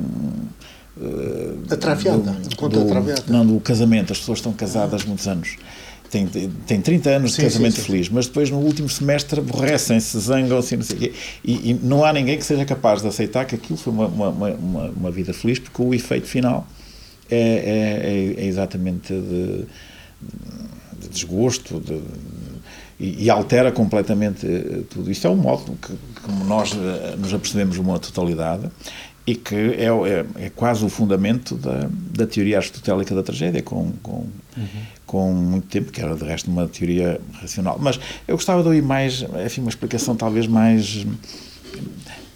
Uh, 0.96 1.62
a 1.70 1.76
traviata, 1.76 2.18
do, 2.18 2.56
conta 2.56 2.80
do, 2.80 2.86
traviata. 2.86 3.24
Não, 3.26 3.44
do 3.44 3.60
casamento. 3.60 4.12
As 4.12 4.18
pessoas 4.18 4.38
estão 4.38 4.52
casadas 4.52 5.02
há 5.02 5.06
muitos 5.06 5.26
anos 5.26 5.56
tem, 6.14 6.48
tem 6.66 6.80
30 6.80 7.10
anos 7.10 7.32
sim, 7.32 7.42
de 7.42 7.48
casamento 7.48 7.74
sim, 7.74 7.80
sim, 7.80 7.86
feliz, 7.86 8.08
mas 8.08 8.26
depois 8.26 8.48
no 8.48 8.58
último 8.58 8.88
semestre 8.88 9.40
aborrecem-se, 9.40 10.18
zangam-se, 10.20 10.76
não 10.76 10.84
sei 10.84 10.96
o 10.96 11.00
quê. 11.00 11.12
E, 11.44 11.70
e, 11.70 11.74
não 11.82 12.04
há 12.04 12.12
ninguém 12.12 12.38
que 12.38 12.44
seja 12.44 12.64
capaz 12.64 13.02
de 13.02 13.08
aceitar 13.08 13.44
que 13.44 13.56
aquilo 13.56 13.76
foi 13.76 13.92
uma, 13.92 14.06
uma, 14.06 14.28
uma, 14.30 14.90
uma 14.90 15.10
vida 15.10 15.32
feliz, 15.32 15.58
porque 15.58 15.82
o 15.82 15.92
efeito 15.92 16.28
final 16.28 16.66
é, 17.28 18.36
é, 18.38 18.44
é 18.44 18.46
exatamente 18.46 19.12
de, 19.12 19.64
de 20.22 20.73
desgosto 21.14 21.80
de, 21.80 22.02
e, 22.98 23.24
e, 23.24 23.30
altera 23.30 23.72
completamente 23.72 24.46
eh, 24.46 24.82
tudo. 24.88 25.10
Isto 25.10 25.26
é 25.26 25.30
um 25.30 25.36
modo 25.36 25.76
que, 25.80 25.92
como 26.22 26.44
nós 26.44 26.72
eh, 26.72 27.16
nos 27.16 27.32
apercebemos 27.34 27.76
uma 27.78 27.98
totalidade 27.98 28.70
e 29.26 29.34
que 29.34 29.54
é, 29.54 29.86
é, 29.86 30.44
é, 30.44 30.50
quase 30.50 30.84
o 30.84 30.88
fundamento 30.88 31.56
da, 31.56 31.88
da 31.90 32.26
teoria 32.26 32.58
aristotélica 32.58 33.14
da 33.14 33.22
tragédia, 33.22 33.62
com, 33.62 33.92
com, 34.02 34.26
uhum. 34.56 34.66
com 35.06 35.32
muito 35.32 35.66
tempo, 35.68 35.90
que 35.90 36.00
era 36.00 36.14
de 36.14 36.24
resto 36.24 36.50
uma 36.50 36.68
teoria 36.68 37.20
racional. 37.40 37.78
Mas 37.80 37.98
eu 38.28 38.36
gostava 38.36 38.60
de 38.60 38.68
ouvir 38.68 38.82
mais, 38.82 39.24
enfim, 39.44 39.62
uma 39.62 39.70
explicação 39.70 40.14
talvez 40.14 40.46
mais, 40.46 41.06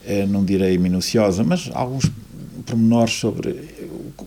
eh, 0.07 0.25
não 0.27 0.45
direi 0.45 0.79
minuciosa, 0.79 1.45
mas 1.45 1.71
alguns 1.75 2.11
pormenores 2.65 3.15
sobre 3.15 3.51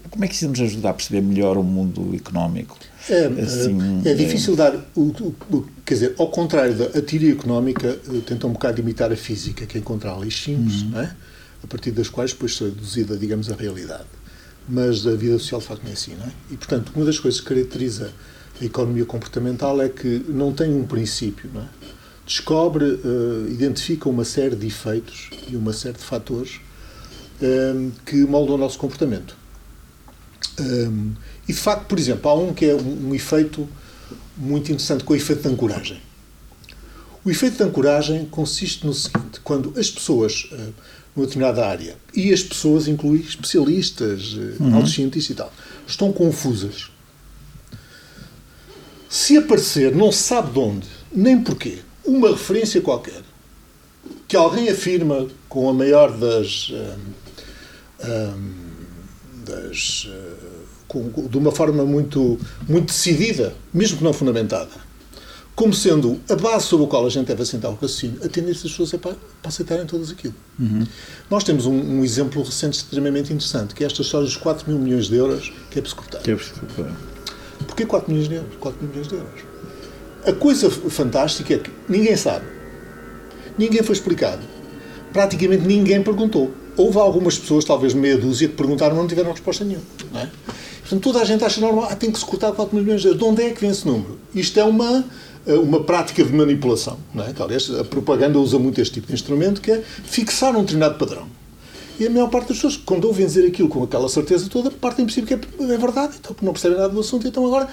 como 0.10 0.24
é 0.24 0.28
que 0.28 0.36
isso 0.36 0.48
nos 0.48 0.60
ajuda 0.60 0.90
a 0.90 0.94
perceber 0.94 1.22
melhor 1.22 1.58
o 1.58 1.64
mundo 1.64 2.16
económico. 2.16 2.78
É, 3.10 3.26
assim, 3.26 4.02
é, 4.06 4.12
é 4.12 4.14
difícil 4.14 4.54
é... 4.54 4.58
dar, 4.58 4.76
o, 4.96 5.02
o, 5.02 5.68
quer 5.86 5.96
dizer, 5.96 6.16
ao 6.18 6.30
contrário 6.30 6.76
da 6.76 6.86
a 6.98 7.02
teoria 7.02 7.32
económica, 7.32 8.00
eh, 8.08 8.22
tenta 8.26 8.48
um 8.48 8.54
bocado 8.54 8.80
imitar 8.80 9.12
a 9.12 9.16
física, 9.16 9.66
que 9.66 9.78
é 9.78 9.82
encontrar 9.82 10.18
lixinhos, 10.20 10.84
uhum. 10.84 11.00
é? 11.00 11.16
a 11.64 11.68
partir 11.68 11.92
das 11.92 12.10
quais 12.10 12.32
depois 12.32 12.60
é 12.62 12.66
reduzida, 12.66 13.18
digamos, 13.18 13.50
a 13.50 13.56
realidade. 13.56 14.06
Mas 14.70 15.06
a 15.06 15.16
vida 15.16 15.38
social, 15.40 15.60
de 15.60 15.68
facto, 15.68 15.84
não 15.84 15.90
é 15.90 15.94
assim, 15.94 16.16
não 16.16 16.26
é? 16.26 16.32
E, 16.52 16.58
portanto, 16.58 16.92
uma 16.96 17.06
das 17.06 17.20
coisas 17.20 17.42
que 17.42 17.48
caracteriza 17.48 18.12
a 18.60 18.66
economia 18.66 19.06
comportamental 19.06 19.82
é 19.82 19.90
que 19.90 20.24
não 20.30 20.54
tem 20.54 20.74
um 20.74 20.86
princípio, 20.86 21.50
não 21.54 21.62
é? 21.62 21.66
Descobre, 22.26 22.86
uh, 22.86 23.48
identifica 23.50 24.08
uma 24.08 24.24
série 24.24 24.56
de 24.56 24.68
efeitos 24.68 25.32
e 25.50 25.56
uma 25.56 25.74
série 25.74 25.98
de 25.98 26.04
fatores 26.04 26.62
um, 27.42 27.88
eh, 27.88 27.92
que 28.06 28.18
moldam 28.24 28.56
o 28.56 28.58
nosso 28.58 28.78
comportamento. 28.78 29.36
Um, 30.60 31.14
e, 31.48 31.54
de 31.54 31.60
facto, 31.60 31.86
por 31.88 31.98
exemplo, 31.98 32.30
há 32.30 32.36
um 32.36 32.54
que 32.54 32.66
é 32.66 32.76
um, 32.76 33.10
um 33.10 33.16
efeito 33.16 33.68
muito 34.38 34.72
interessante, 34.72 35.04
com 35.04 35.14
o 35.14 35.16
efeito 35.16 35.42
de 35.44 35.48
ancoragem. 35.48 36.02
O 37.24 37.30
efeito 37.30 37.58
de 37.58 37.64
ancoragem 37.64 38.26
consiste 38.26 38.86
no 38.86 38.94
seguinte: 38.94 39.40
quando 39.44 39.74
as 39.78 39.90
pessoas 39.90 40.50
uh, 40.52 40.74
numa 41.16 41.26
determinada 41.26 41.66
área. 41.66 41.96
E 42.14 42.34
as 42.34 42.44
pessoas, 42.44 42.88
incluem 42.88 43.22
especialistas, 43.22 44.38
eh, 44.38 44.64
uhum. 44.64 44.76
altos 44.76 44.94
cientistas 44.94 45.30
e 45.30 45.36
tal, 45.36 45.54
estão 45.88 46.12
confusas. 46.12 46.90
Se 49.10 49.38
aparecer, 49.38 49.94
não 49.94 50.12
se 50.12 50.24
sabe 50.24 50.54
de 50.54 50.60
onde, 50.60 50.88
nem 51.14 51.42
porquê, 51.42 51.80
uma 52.06 52.30
referência 52.30 52.82
qualquer, 52.82 53.22
que 54.28 54.38
alguém 54.38 54.70
afirma 54.70 55.28
com 55.50 55.70
a 55.70 55.74
maior 55.74 56.18
das. 56.18 56.72
Um, 56.72 58.08
um, 58.10 58.71
das 59.46 60.06
uh, 60.06 60.62
com, 60.92 61.10
de 61.10 61.38
uma 61.38 61.52
forma 61.52 61.86
muito, 61.86 62.38
muito 62.68 62.88
decidida, 62.88 63.56
mesmo 63.74 63.98
que 63.98 64.04
não 64.04 64.12
fundamentada, 64.12 64.72
como 65.56 65.74
sendo 65.74 66.20
a 66.30 66.36
base 66.36 66.66
sobre 66.66 66.86
a 66.86 66.90
qual 66.90 67.06
a 67.06 67.10
gente 67.10 67.28
deve 67.28 67.44
assentar 67.44 67.72
o 67.72 67.76
raciocínio, 67.76 68.18
a 68.24 68.28
tendência 68.28 68.64
das 68.64 68.72
pessoas 68.72 68.94
é 68.94 68.98
para, 68.98 69.14
para 69.42 69.50
aceitarem 69.50 69.86
todas 69.86 70.12
aquilo. 70.12 70.34
Uhum. 70.60 70.86
Nós 71.30 71.44
temos 71.44 71.66
um, 71.66 71.74
um, 71.74 72.04
exemplo 72.04 72.44
recente 72.44 72.78
extremamente 72.78 73.32
interessante, 73.32 73.74
que 73.74 73.84
é 73.84 73.88
esta 73.88 74.02
história 74.02 74.26
dos 74.26 74.36
4 74.36 74.70
mil 74.70 74.80
milhões 74.80 75.08
de 75.08 75.16
euros 75.16 75.54
que 75.70 75.80
é. 75.80 75.82
Que 76.20 76.32
é. 76.32 76.38
Porquê 77.68 77.86
4 77.86 78.12
milhões 78.12 78.28
de 78.28 78.36
euros? 78.36 78.56
4 78.60 78.88
milhões 78.88 79.08
de 79.08 79.16
euros. 79.16 79.42
A 80.26 80.34
coisa 80.34 80.70
fantástica 80.70 81.54
é 81.54 81.58
que 81.58 81.72
ninguém 81.88 82.18
sabe. 82.18 82.46
Ninguém 83.58 83.82
foi 83.82 83.96
explicado. 83.96 84.42
Praticamente 85.14 85.66
ninguém 85.66 86.04
perguntou. 86.04 86.54
Houve 86.82 86.98
algumas 86.98 87.38
pessoas, 87.38 87.64
talvez 87.64 87.94
meia 87.94 88.18
dúzia, 88.18 88.48
que 88.48 88.56
perguntaram, 88.56 88.96
mas 88.96 89.04
não 89.04 89.08
tiveram 89.08 89.32
resposta 89.32 89.64
nenhuma. 89.64 89.86
Não 90.12 90.20
é? 90.20 90.30
Portanto, 90.82 91.04
toda 91.04 91.20
a 91.22 91.24
gente 91.24 91.44
acha 91.44 91.62
normal, 91.62 91.88
ah, 91.90 91.96
tem 91.96 92.12
que 92.12 92.18
se 92.18 92.26
cortar 92.26 92.52
4 92.52 92.76
milhões 92.76 93.02
de 93.02 93.08
euros. 93.08 93.22
De 93.22 93.28
onde 93.28 93.44
é 93.44 93.50
que 93.52 93.62
vem 93.62 93.70
esse 93.70 93.86
número? 93.88 94.18
Isto 94.34 94.60
é 94.60 94.64
uma, 94.64 95.06
uma 95.46 95.84
prática 95.84 96.24
de 96.24 96.34
manipulação. 96.34 96.98
Não 97.14 97.24
é? 97.24 97.34
Aliás, 97.40 97.70
a 97.70 97.84
propaganda 97.84 98.40
usa 98.40 98.58
muito 98.58 98.82
este 98.82 98.96
tipo 98.96 99.08
de 99.08 99.14
instrumento, 99.14 99.62
que 99.62 99.72
é 99.72 99.82
fixar 100.04 100.56
um 100.56 100.62
determinado 100.62 100.98
padrão. 100.98 101.28
E 102.00 102.08
a 102.08 102.10
maior 102.10 102.30
parte 102.30 102.48
das 102.48 102.58
pessoas, 102.58 102.78
quando 102.78 103.06
ouvem 103.06 103.28
dizer 103.28 103.46
aquilo 103.48 103.70
com 103.70 103.84
aquela 103.84 104.10
certeza 104.10 104.50
toda, 104.50 104.72
partem 104.72 105.04
em 105.04 105.06
princípio 105.06 105.38
que 105.38 105.64
é, 105.64 105.74
é 105.74 105.78
verdade, 105.78 106.16
então 106.20 106.36
não 106.42 106.52
percebem 106.52 106.78
nada 106.78 106.90
do 106.92 107.00
assunto, 107.00 107.28
então 107.28 107.46
agora 107.46 107.70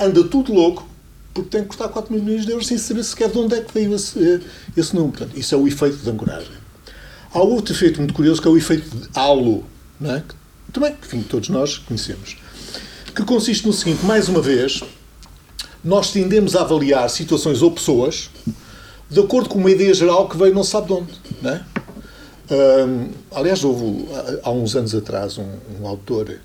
anda 0.00 0.24
tudo 0.24 0.54
louco, 0.54 0.88
porque 1.34 1.50
tem 1.50 1.60
que 1.60 1.68
custar 1.68 1.90
4 1.90 2.12
milhões 2.12 2.46
de 2.46 2.52
euros 2.52 2.66
sem 2.66 2.78
saber 2.78 3.04
sequer 3.04 3.28
de 3.28 3.36
onde 3.36 3.54
é 3.54 3.60
que 3.60 3.74
veio 3.74 3.94
esse, 3.94 4.18
eh, 4.18 4.40
esse 4.74 4.94
número. 4.94 5.12
Portanto, 5.12 5.38
isso 5.38 5.54
é 5.54 5.58
o 5.58 5.68
efeito 5.68 5.98
de 5.98 6.08
ancoragem. 6.08 6.65
Há 7.36 7.42
outro 7.42 7.74
efeito 7.74 7.98
muito 7.98 8.14
curioso 8.14 8.40
que 8.40 8.48
é 8.48 8.50
o 8.50 8.56
efeito 8.56 8.88
de 8.88 9.08
halo, 9.14 9.62
é? 10.02 10.22
que 10.66 10.72
também, 10.72 10.96
enfim, 11.02 11.22
todos 11.22 11.50
nós 11.50 11.76
conhecemos, 11.76 12.38
que 13.14 13.22
consiste 13.24 13.66
no 13.66 13.74
seguinte: 13.74 14.06
mais 14.06 14.26
uma 14.26 14.40
vez, 14.40 14.82
nós 15.84 16.12
tendemos 16.12 16.56
a 16.56 16.62
avaliar 16.62 17.10
situações 17.10 17.60
ou 17.60 17.70
pessoas 17.70 18.30
de 19.10 19.20
acordo 19.20 19.50
com 19.50 19.58
uma 19.58 19.70
ideia 19.70 19.92
geral 19.92 20.28
que 20.30 20.36
veio 20.36 20.54
não 20.54 20.64
se 20.64 20.70
sabe 20.70 20.86
de 20.86 20.92
onde. 20.94 21.12
É? 21.44 21.60
Aliás, 23.34 23.62
houve 23.62 24.08
há 24.42 24.50
uns 24.50 24.74
anos 24.74 24.94
atrás 24.94 25.36
um, 25.36 25.46
um 25.78 25.86
autor 25.86 26.38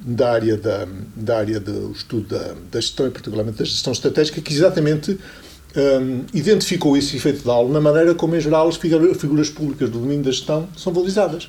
da 0.00 0.32
área, 0.32 0.56
da, 0.56 0.88
da 1.14 1.36
área 1.36 1.60
do 1.60 1.92
estudo 1.92 2.28
da, 2.28 2.54
da 2.70 2.80
gestão 2.80 3.06
e 3.06 3.10
particularmente 3.10 3.58
da 3.58 3.64
gestão 3.64 3.92
estratégica 3.92 4.40
que 4.40 4.54
exatamente 4.54 5.18
um, 5.76 6.24
identificou 6.34 6.96
esse 6.96 7.16
efeito 7.16 7.42
de 7.42 7.50
aula 7.50 7.72
na 7.72 7.80
maneira 7.80 8.14
como, 8.14 8.34
em 8.34 8.40
geral, 8.40 8.68
as 8.68 8.76
figuras 8.76 9.50
públicas 9.50 9.88
do 9.88 9.98
domínio 9.98 10.24
da 10.24 10.30
gestão 10.30 10.68
são 10.76 10.92
valorizadas. 10.92 11.48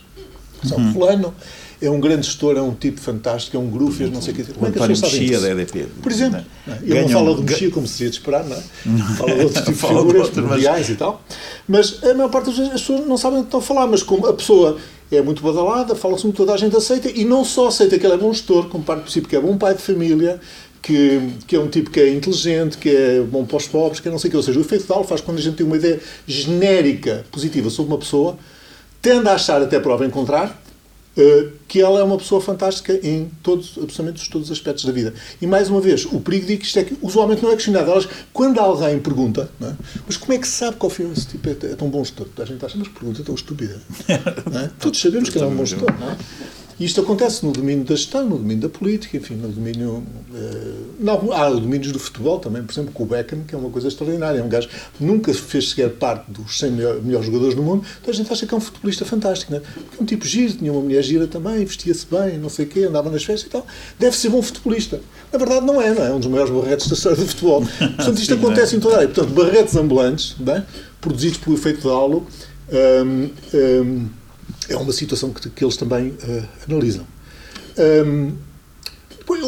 São 0.63 0.77
uhum. 0.77 0.93
fulano, 0.93 1.33
é 1.81 1.89
um 1.89 1.99
grande 1.99 2.27
gestor, 2.27 2.55
é 2.55 2.61
um 2.61 2.75
tipo 2.75 3.01
fantástico, 3.01 3.57
é 3.57 3.59
um 3.59 3.67
grupo, 3.67 3.95
não 4.07 4.21
sei 4.21 4.33
o 4.33 4.35
que. 4.35 4.43
Como 4.53 4.67
é 4.67 4.71
que 4.71 4.77
António 4.77 5.01
Mexia 5.01 5.39
da 5.39 5.49
EDP. 5.49 5.87
Por 6.03 6.11
exemplo, 6.11 6.41
não 6.67 6.73
é? 6.73 6.77
ele 6.77 6.87
Ganham, 6.89 7.09
não 7.09 7.09
fala 7.09 7.35
de 7.35 7.41
Mexia 7.41 7.71
como 7.71 7.87
se 7.87 7.93
devia 7.93 8.09
de 8.11 8.15
esperar, 8.17 8.45
não 8.45 8.55
é? 8.55 8.61
Fala 9.17 9.35
de 9.35 9.41
outro 9.41 9.63
tipo 9.65 9.71
de 9.71 9.87
figuras 9.87 10.29
mundiais 10.29 10.87
mas... 10.87 10.89
e 10.89 10.95
tal. 10.95 11.23
Mas 11.67 12.03
a 12.03 12.13
maior 12.13 12.29
parte 12.29 12.45
das 12.47 12.57
vezes 12.57 12.73
as 12.73 12.81
pessoas 12.81 13.07
não 13.07 13.17
sabem 13.17 13.39
o 13.39 13.41
que 13.41 13.47
estão 13.47 13.59
a 13.59 13.63
falar, 13.63 13.87
mas 13.87 14.03
como 14.03 14.27
a 14.27 14.33
pessoa 14.33 14.77
é 15.11 15.21
muito 15.21 15.41
badalada, 15.41 15.95
fala-se 15.95 16.23
muito, 16.23 16.37
toda 16.37 16.53
a 16.53 16.57
gente 16.57 16.75
aceita, 16.75 17.09
e 17.09 17.25
não 17.25 17.43
só 17.43 17.67
aceita 17.67 17.97
que 17.97 18.05
ele 18.05 18.13
é 18.13 18.17
bom 18.17 18.31
gestor, 18.31 18.69
como 18.69 18.83
parte 18.83 18.99
do 18.99 19.03
princípio 19.03 19.29
que 19.29 19.35
é 19.35 19.41
bom 19.41 19.57
pai 19.57 19.73
de 19.73 19.81
família, 19.81 20.39
que, 20.81 21.21
que 21.47 21.55
é 21.55 21.59
um 21.59 21.67
tipo 21.67 21.89
que 21.89 21.99
é 21.99 22.09
inteligente, 22.09 22.77
que 22.77 22.89
é 22.89 23.21
bom 23.21 23.45
para 23.45 23.57
os 23.57 23.67
pobres, 23.67 23.99
que 23.99 24.07
é 24.07 24.11
não 24.11 24.17
sei 24.17 24.29
o 24.29 24.31
que. 24.31 24.37
Ou 24.37 24.43
seja, 24.43 24.57
o 24.59 24.61
efeito 24.61 24.85
tal 24.85 25.03
faz 25.03 25.21
quando 25.21 25.37
a 25.37 25.41
gente 25.41 25.55
tem 25.55 25.65
uma 25.65 25.77
ideia 25.77 25.99
genérica, 26.25 27.25
positiva 27.31 27.69
sobre 27.69 27.93
uma 27.93 27.99
pessoa, 27.99 28.37
tende 29.01 29.27
a 29.27 29.33
achar, 29.33 29.61
até 29.61 29.79
prova 29.79 30.05
em 30.05 30.09
contrário, 30.09 30.53
eh, 31.15 31.49
que 31.67 31.81
ela 31.81 31.99
é 31.99 32.03
uma 32.03 32.17
pessoa 32.17 32.39
fantástica 32.39 32.97
em 33.03 33.29
todos, 33.43 33.77
absolutamente 33.77 34.29
todos 34.29 34.49
os 34.49 34.57
aspectos 34.57 34.85
da 34.85 34.93
vida. 34.93 35.13
E 35.41 35.47
mais 35.47 35.69
uma 35.69 35.81
vez, 35.81 36.05
o 36.05 36.21
perigo 36.21 36.47
de 36.47 36.57
que 36.57 36.65
isto 36.65 36.79
é 36.79 36.83
que 36.83 36.97
usualmente 37.01 37.43
não 37.43 37.51
é 37.51 37.55
questionado. 37.55 37.91
Elas, 37.91 38.07
quando 38.31 38.59
alguém 38.59 38.97
pergunta, 38.99 39.49
é? 39.61 39.73
mas 40.05 40.15
como 40.15 40.33
é 40.33 40.37
que 40.37 40.47
sabe 40.47 40.77
que 40.77 40.85
ao 40.85 40.89
fim 40.89 41.11
esse 41.11 41.27
tipo 41.27 41.49
é, 41.49 41.51
é 41.51 41.75
tão 41.75 41.89
bom 41.89 42.03
gestor? 42.03 42.27
A 42.37 42.45
gente 42.45 42.65
acha, 42.65 42.77
mas 42.77 42.87
pergunta 42.87 43.23
tão 43.23 43.35
estúpida. 43.35 43.79
É? 44.51 44.69
Todos 44.79 44.99
sabemos 44.99 45.29
que 45.29 45.37
ele 45.37 45.45
é 45.45 45.47
um 45.47 45.55
bom 45.55 45.65
gestor. 45.65 45.93
Não 45.99 46.11
é? 46.11 46.17
E 46.79 46.85
isto 46.85 47.01
acontece 47.01 47.45
no 47.45 47.51
domínio 47.51 47.83
da 47.83 47.95
gestão, 47.95 48.27
no 48.27 48.37
domínio 48.37 48.61
da 48.61 48.69
política, 48.69 49.17
enfim, 49.17 49.35
no 49.35 49.49
domínio. 49.49 50.03
Uh, 50.33 50.85
não, 50.99 51.31
há 51.31 51.49
domínios 51.49 51.91
do 51.91 51.99
futebol 51.99 52.39
também, 52.39 52.63
por 52.63 52.71
exemplo, 52.71 52.91
com 52.91 53.03
o 53.03 53.05
Beckham, 53.05 53.41
que 53.47 53.53
é 53.53 53.57
uma 53.57 53.69
coisa 53.69 53.87
extraordinária. 53.87 54.39
É 54.39 54.43
um 54.43 54.49
gajo 54.49 54.67
que 54.67 55.03
nunca 55.03 55.33
fez 55.33 55.69
sequer 55.69 55.89
parte 55.91 56.31
dos 56.31 56.57
100 56.57 56.71
melhores, 56.71 57.03
melhores 57.03 57.25
jogadores 57.25 57.55
do 57.55 57.63
mundo, 57.63 57.85
então 58.01 58.13
a 58.13 58.15
gente 58.15 58.31
acha 58.31 58.45
que 58.45 58.53
é 58.53 58.57
um 58.57 58.61
futebolista 58.61 59.05
fantástico, 59.05 59.51
não 59.51 59.59
é? 59.59 59.61
Porque 59.61 59.97
é 59.99 60.03
um 60.03 60.05
tipo 60.05 60.25
giro, 60.25 60.53
tinha 60.53 60.71
uma 60.71 60.81
mulher 60.81 61.03
gira 61.03 61.27
também, 61.27 61.63
vestia-se 61.65 62.05
bem, 62.09 62.37
não 62.37 62.49
sei 62.49 62.65
o 62.65 62.67
quê, 62.67 62.81
andava 62.81 63.09
nas 63.09 63.23
festas 63.23 63.47
e 63.47 63.51
tal. 63.51 63.65
Deve 63.99 64.15
ser 64.15 64.29
bom 64.29 64.41
futebolista. 64.41 65.01
Na 65.31 65.39
verdade, 65.39 65.65
não 65.65 65.81
é, 65.81 65.93
não 65.93 66.03
é? 66.03 66.09
É 66.09 66.13
um 66.13 66.19
dos 66.19 66.27
maiores 66.27 66.53
barretes 66.53 66.87
da 66.87 66.93
história 66.93 67.17
do 67.17 67.25
futebol. 67.25 67.61
Portanto, 67.61 68.17
isto 68.17 68.33
Sim, 68.33 68.39
acontece 68.39 68.75
é? 68.75 68.77
em 68.77 68.81
toda 68.81 68.95
a 68.95 68.97
área. 68.99 69.09
Portanto, 69.09 69.33
barretes 69.33 69.75
ambulantes, 69.75 70.35
bem, 70.39 70.63
produzidos 70.99 71.37
pelo 71.37 71.55
efeito 71.55 71.81
de 71.81 71.87
Aulo, 71.87 72.27
um, 72.71 73.29
um, 73.53 74.09
é 74.69 74.75
uma 74.75 74.91
situação 74.91 75.31
que, 75.31 75.49
que 75.49 75.63
eles 75.63 75.77
também 75.77 76.09
uh, 76.09 76.47
analisam. 76.67 77.05
Um, 77.77 78.33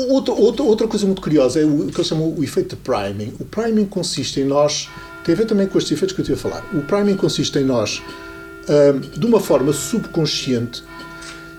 outra, 0.10 0.34
outra, 0.34 0.64
outra 0.64 0.88
coisa 0.88 1.06
muito 1.06 1.22
curiosa 1.22 1.60
é 1.60 1.66
o 1.66 1.88
que 1.88 1.98
eles 1.98 2.08
chamam 2.08 2.34
o 2.34 2.44
efeito 2.44 2.76
de 2.76 2.82
priming. 2.82 3.34
O 3.40 3.46
priming 3.46 3.86
consiste 3.86 4.40
em 4.40 4.46
nós, 4.46 4.90
tem 5.24 5.34
a 5.34 5.38
ver 5.38 5.46
também 5.46 5.68
com 5.68 5.78
estes 5.78 5.92
efeitos 5.92 6.16
que 6.16 6.22
eu 6.22 6.24
estive 6.24 6.40
a 6.40 6.52
falar. 6.52 6.66
O 6.74 6.82
priming 6.82 7.16
consiste 7.16 7.58
em 7.60 7.64
nós, 7.64 8.02
um, 8.70 9.00
de 9.00 9.26
uma 9.26 9.40
forma 9.40 9.74
subconsciente, 9.74 10.84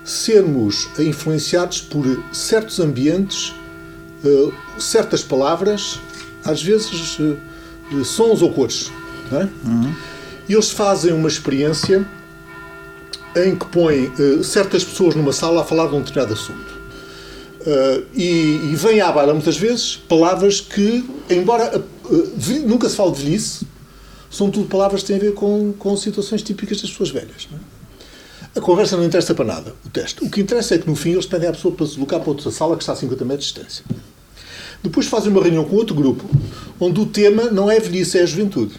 sermos 0.03 0.87
influenciados 0.99 1.81
por 1.81 2.05
certos 2.31 2.79
ambientes, 2.79 3.53
uh, 4.23 4.53
certas 4.79 5.23
palavras, 5.23 5.99
às 6.43 6.61
vezes 6.61 7.19
uh, 7.19 7.37
sons 8.03 8.41
ou 8.41 8.53
cores. 8.53 8.91
É? 9.31 9.47
Uhum. 9.67 9.93
E 10.47 10.53
eles 10.53 10.69
fazem 10.69 11.11
uma 11.11 11.27
experiência 11.27 12.05
em 13.35 13.55
que 13.55 13.65
põe 13.65 14.07
uh, 14.07 14.43
certas 14.43 14.83
pessoas 14.83 15.15
numa 15.15 15.33
sala 15.33 15.61
a 15.61 15.65
falar 15.65 15.87
de 15.87 15.95
um 15.95 15.99
determinado 15.99 16.33
assunto. 16.33 16.75
Uh, 17.61 18.05
e, 18.13 18.75
e 18.75 19.01
à 19.01 19.11
baila 19.11 19.33
muitas 19.33 19.57
vezes 19.57 19.95
palavras 19.95 20.61
que, 20.61 21.03
embora 21.29 21.77
uh, 21.79 22.67
nunca 22.67 22.87
se 22.87 22.95
fale 22.95 23.11
de 23.11 23.23
velhice, 23.23 23.65
são 24.29 24.51
tudo 24.51 24.67
palavras 24.67 25.01
que 25.01 25.07
têm 25.07 25.17
a 25.17 25.19
ver 25.19 25.33
com, 25.33 25.73
com 25.77 25.97
situações 25.97 26.43
típicas 26.43 26.81
das 26.81 26.89
pessoas 26.91 27.09
velhas. 27.09 27.47
É? 27.53 27.75
A 28.59 28.61
conversa 28.61 28.95
não 28.95 29.03
interessa 29.03 29.33
para 29.33 29.45
nada, 29.45 29.75
o 29.85 29.89
teste. 29.89 30.23
O 30.23 30.29
que 30.29 30.41
interessa 30.41 30.75
é 30.75 30.77
que 30.77 30.87
no 30.87 30.95
fim 30.95 31.11
eles 31.11 31.25
pedem 31.25 31.49
à 31.49 31.51
pessoa 31.51 31.73
para 31.73 31.85
se 31.85 31.93
deslocar 31.93 32.19
para 32.19 32.29
outra 32.29 32.51
sala 32.51 32.77
que 32.77 32.83
está 32.83 32.93
a 32.93 32.95
50 32.95 33.25
metros 33.25 33.47
de 33.47 33.53
distância. 33.53 33.85
Depois 34.81 35.07
fazem 35.07 35.31
uma 35.31 35.41
reunião 35.41 35.65
com 35.65 35.75
outro 35.75 35.95
grupo, 35.95 36.23
onde 36.79 36.99
o 36.99 37.05
tema 37.05 37.45
não 37.45 37.69
é 37.69 37.79
velhice, 37.79 38.19
é 38.19 38.21
a 38.21 38.25
juventude. 38.25 38.75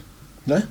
Não 0.46 0.56
é? 0.56 0.68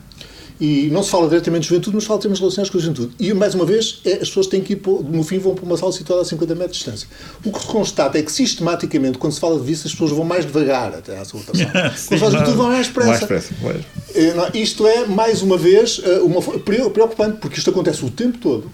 E 0.60 0.90
não 0.92 1.04
se 1.04 1.10
fala 1.10 1.28
diretamente 1.28 1.64
de 1.64 1.70
juventude, 1.70 1.96
mas 1.96 2.06
fala 2.06 2.20
de 2.20 2.24
temas 2.24 2.40
relacionados 2.40 2.70
com 2.70 2.78
a 2.78 2.82
juventude. 2.82 3.12
E, 3.20 3.34
mais 3.34 3.54
uma 3.56 3.66
vez, 3.66 4.00
é, 4.06 4.14
as 4.14 4.30
pessoas 4.30 4.48
têm 4.48 4.62
que 4.62 4.74
ir, 4.74 4.82
no 5.10 5.24
fim, 5.24 5.38
vão 5.38 5.54
para 5.54 5.66
uma 5.66 5.76
sala 5.76 5.92
situada 5.92 6.22
a 6.22 6.26
50 6.26 6.56
metros 6.56 6.78
de 6.78 6.84
distância. 6.84 7.08
O 7.44 7.52
que 7.52 7.60
se 7.60 7.66
constata 7.66 8.18
é 8.18 8.22
que, 8.22 8.32
sistematicamente, 8.32 9.18
quando 9.18 9.34
se 9.34 9.40
fala 9.40 9.60
de 9.60 9.66
vista, 9.66 9.88
as 9.88 9.92
pessoas 9.94 10.12
vão 10.12 10.24
mais 10.24 10.46
devagar 10.46 10.94
até 10.94 11.18
à 11.20 11.26
sua 11.26 11.42
outra 11.42 11.58
sala. 11.58 11.92
Sim, 11.98 12.08
quando 12.08 12.20
se 12.20 12.20
fala 12.20 12.32
de 12.32 12.38
juventude, 12.38 12.58
vão 12.58 12.68
mais 12.68 12.88
depressa. 12.88 13.10
Mais 13.10 13.20
depressa 13.20 13.54
é, 14.16 14.58
isto 14.58 14.88
é, 14.88 15.06
mais 15.06 15.42
uma 15.42 15.58
vez, 15.58 16.02
eh, 16.04 16.20
uma, 16.20 16.42
preocupante, 16.42 17.38
porque 17.40 17.58
isto 17.58 17.70
acontece 17.70 18.06
o 18.06 18.10
tempo 18.10 18.38
todo 18.38 18.72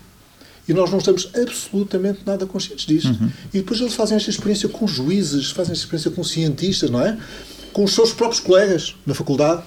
e 0.68 0.74
nós 0.74 0.90
não 0.90 1.00
estamos 1.00 1.30
absolutamente 1.36 2.20
nada 2.26 2.46
conscientes 2.46 2.86
disto. 2.86 3.10
Uhum. 3.10 3.30
E 3.54 3.58
depois 3.58 3.80
eles 3.82 3.94
fazem 3.94 4.16
esta 4.16 4.30
experiência 4.30 4.70
com 4.70 4.88
juízes, 4.88 5.52
fazem 5.52 5.74
esta 5.74 5.84
experiência 5.84 6.12
com 6.12 6.24
cientistas, 6.24 6.90
não 6.90 7.02
é? 7.02 7.18
Com 7.74 7.84
os 7.84 7.94
seus 7.94 8.14
próprios 8.14 8.40
colegas 8.40 8.96
na 9.06 9.14
faculdade. 9.14 9.64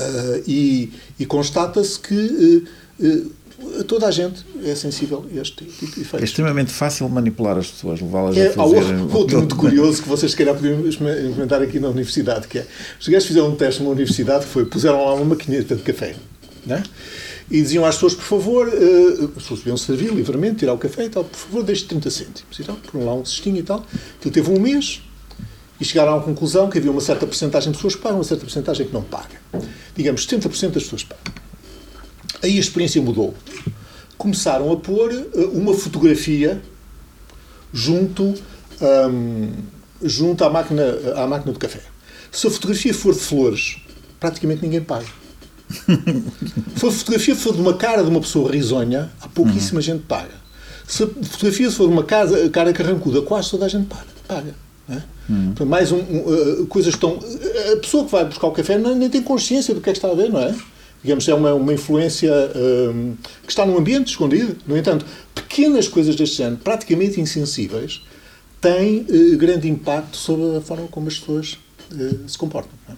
Uh, 0.00 0.42
e, 0.46 0.92
e 1.18 1.26
constata-se 1.26 1.98
que 1.98 2.66
uh, 2.98 3.06
uh, 3.06 3.84
toda 3.84 4.06
a 4.06 4.10
gente 4.10 4.44
é 4.64 4.74
sensível 4.74 5.26
a 5.30 5.40
este 5.40 5.64
tipo 5.64 5.94
de 5.94 6.00
efeitos. 6.00 6.20
É 6.20 6.24
extremamente 6.24 6.72
fácil 6.72 7.08
manipular 7.08 7.58
as 7.58 7.68
pessoas, 7.68 8.00
levá-las 8.00 8.36
é, 8.36 8.48
a 8.48 8.52
fazer... 8.52 8.60
Há 8.60 9.16
outro 9.16 9.38
muito 9.38 9.56
curioso 9.56 10.02
que 10.02 10.08
vocês 10.08 10.32
se 10.32 10.36
calhar 10.36 10.54
podiam 10.54 10.80
implementar 10.80 11.60
aqui 11.62 11.78
na 11.78 11.88
universidade, 11.88 12.48
que 12.48 12.58
é, 12.58 12.66
os 12.98 13.08
gajos 13.08 13.26
fizeram 13.26 13.48
um 13.48 13.56
teste 13.56 13.82
numa 13.82 13.92
universidade, 13.92 14.46
foi, 14.46 14.64
puseram 14.64 15.04
lá 15.04 15.14
uma 15.14 15.24
maquineta 15.24 15.76
de 15.76 15.82
café, 15.82 16.14
né? 16.64 16.82
e 17.50 17.60
diziam 17.60 17.84
às 17.84 17.96
pessoas, 17.96 18.14
por 18.14 18.22
favor, 18.22 18.68
uh, 18.68 19.24
as 19.24 19.42
pessoas 19.42 19.60
podiam 19.60 19.76
servir 19.76 20.12
livremente, 20.12 20.58
tirar 20.58 20.72
o 20.72 20.78
café 20.78 21.06
e 21.06 21.08
tal, 21.08 21.24
por 21.24 21.36
favor, 21.36 21.64
deixe 21.64 21.84
30 21.84 22.10
cêntimos 22.10 22.58
e 22.58 22.62
tal, 22.62 22.76
por 22.76 23.02
lá 23.02 23.12
um 23.12 23.24
cestinho 23.24 23.56
e 23.56 23.62
tal. 23.62 23.84
Aquilo 24.18 24.32
teve 24.32 24.50
um 24.50 24.60
mês, 24.60 25.02
e 25.80 25.84
chegaram 25.84 26.18
à 26.18 26.20
conclusão 26.20 26.68
que 26.68 26.78
havia 26.78 26.90
uma 26.90 27.00
certa 27.00 27.26
porcentagem 27.26 27.72
de 27.72 27.78
pessoas 27.78 27.94
que 27.94 28.02
pagam, 28.02 28.18
uma 28.18 28.24
certa 28.24 28.44
porcentagem 28.44 28.86
que 28.86 28.92
não 28.92 29.02
paga. 29.02 29.40
Digamos, 29.96 30.26
70% 30.26 30.70
das 30.70 30.82
pessoas 30.82 31.04
pagam. 31.04 31.34
Aí 32.42 32.56
a 32.56 32.60
experiência 32.60 33.00
mudou. 33.00 33.34
Começaram 34.18 34.70
a 34.70 34.76
pôr 34.76 35.10
uh, 35.12 35.50
uma 35.52 35.74
fotografia 35.74 36.60
junto, 37.72 38.34
junto 40.02 40.44
à, 40.44 40.50
máquina, 40.50 40.82
à 41.16 41.26
máquina 41.26 41.52
de 41.52 41.58
café. 41.58 41.80
Se 42.30 42.46
a 42.46 42.50
fotografia 42.50 42.92
for 42.92 43.14
de 43.14 43.20
flores, 43.20 43.78
praticamente 44.18 44.62
ninguém 44.62 44.82
paga. 44.82 45.06
Se 46.76 46.86
a 46.86 46.90
fotografia 46.90 47.36
for 47.36 47.54
de 47.54 47.60
uma 47.60 47.74
cara 47.74 48.02
de 48.02 48.08
uma 48.08 48.20
pessoa 48.20 48.50
risonha, 48.50 49.10
há 49.20 49.28
pouquíssima 49.28 49.78
uhum. 49.78 49.82
gente 49.82 50.02
paga. 50.02 50.34
Se 50.86 51.04
a 51.04 51.06
fotografia 51.06 51.70
for 51.70 51.86
de 51.86 51.92
uma 51.92 52.02
cara, 52.02 52.50
cara 52.50 52.72
carrancuda, 52.72 53.22
quase 53.22 53.50
toda 53.50 53.66
a 53.66 53.68
gente 53.68 53.86
paga. 53.86 54.06
paga. 54.26 54.54
É? 54.88 55.00
Hum. 55.30 55.54
Mais 55.64 55.92
um, 55.92 55.98
um, 55.98 56.62
uh, 56.62 56.66
coisas 56.66 56.96
tão. 56.96 57.18
A 57.72 57.76
pessoa 57.76 58.04
que 58.04 58.10
vai 58.10 58.24
buscar 58.24 58.48
o 58.48 58.50
café 58.50 58.76
nem, 58.76 58.96
nem 58.96 59.08
tem 59.08 59.22
consciência 59.22 59.72
do 59.72 59.80
que 59.80 59.88
é 59.88 59.92
que 59.92 59.98
está 59.98 60.10
a 60.10 60.14
ver, 60.14 60.28
não 60.28 60.40
é? 60.40 60.52
Digamos, 61.02 61.26
é 61.28 61.34
uma, 61.34 61.54
uma 61.54 61.72
influência 61.72 62.32
um, 62.54 63.14
que 63.44 63.50
está 63.50 63.64
num 63.64 63.78
ambiente 63.78 64.08
escondido. 64.08 64.56
No 64.66 64.76
entanto, 64.76 65.06
pequenas 65.34 65.88
coisas 65.88 66.16
deste 66.16 66.38
género, 66.38 66.58
praticamente 66.58 67.20
insensíveis, 67.20 68.02
têm 68.60 69.06
uh, 69.08 69.36
grande 69.38 69.68
impacto 69.68 70.16
sobre 70.16 70.56
a 70.56 70.60
forma 70.60 70.88
como 70.88 71.06
as 71.06 71.18
pessoas 71.18 71.58
uh, 71.92 72.28
se 72.28 72.36
comportam. 72.36 72.72
É? 72.88 72.92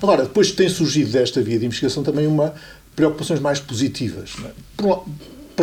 Agora, 0.00 0.22
depois 0.24 0.52
tem 0.52 0.68
surgido 0.68 1.10
desta 1.10 1.42
via 1.42 1.58
de 1.58 1.66
investigação 1.66 2.02
também 2.02 2.26
uma 2.26 2.54
preocupações 2.94 3.40
mais 3.40 3.58
positivas. 3.58 4.34
É? 4.44 4.50
Por, 4.76 5.04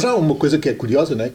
já, 0.02 0.16
uma 0.16 0.36
coisa 0.36 0.58
que 0.58 0.70
é 0.70 0.74
curiosa, 0.74 1.16
né? 1.16 1.32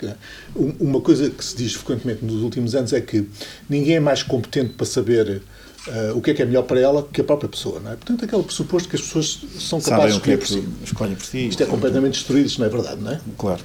uma 0.79 1.01
coisa 1.01 1.31
que 1.31 1.45
se 1.45 1.57
diz 1.57 1.75
frequentemente 1.75 2.25
nos 2.25 2.43
últimos 2.43 2.75
anos 2.75 2.93
é 2.93 3.01
que 3.01 3.27
ninguém 3.69 3.97
é 3.97 4.01
mais 4.01 4.23
competente 4.23 4.75
para 4.75 4.87
saber 4.87 5.43
uh, 5.89 6.17
o 6.17 6.21
que 6.21 6.31
é 6.31 6.35
que 6.35 6.43
é 6.43 6.45
melhor 6.45 6.63
para 6.63 6.81
ela 6.81 7.07
que 7.13 7.21
a 7.21 7.25
própria 7.25 7.49
pessoa. 7.49 7.81
Não 7.81 7.93
é? 7.93 7.97
Portanto, 7.97 8.25
aquele 8.25 8.43
pressuposto 8.43 8.89
que 8.89 8.97
as 8.97 9.03
pessoas 9.03 9.41
são 9.59 9.81
capazes 9.81 10.13
de 10.13 10.19
escolher 10.19 10.39
por 10.39 10.47
si. 10.49 10.69
Escolhem 10.85 11.15
por 11.15 11.25
si. 11.25 11.49
Isto 11.49 11.63
é 11.63 11.67
completamente 11.67 12.13
destruído, 12.15 12.47
isto 12.47 12.59
não 12.61 12.67
é 12.67 12.71
verdade, 12.71 13.01
não 13.01 13.13
é? 13.13 13.21
Claro. 13.37 13.63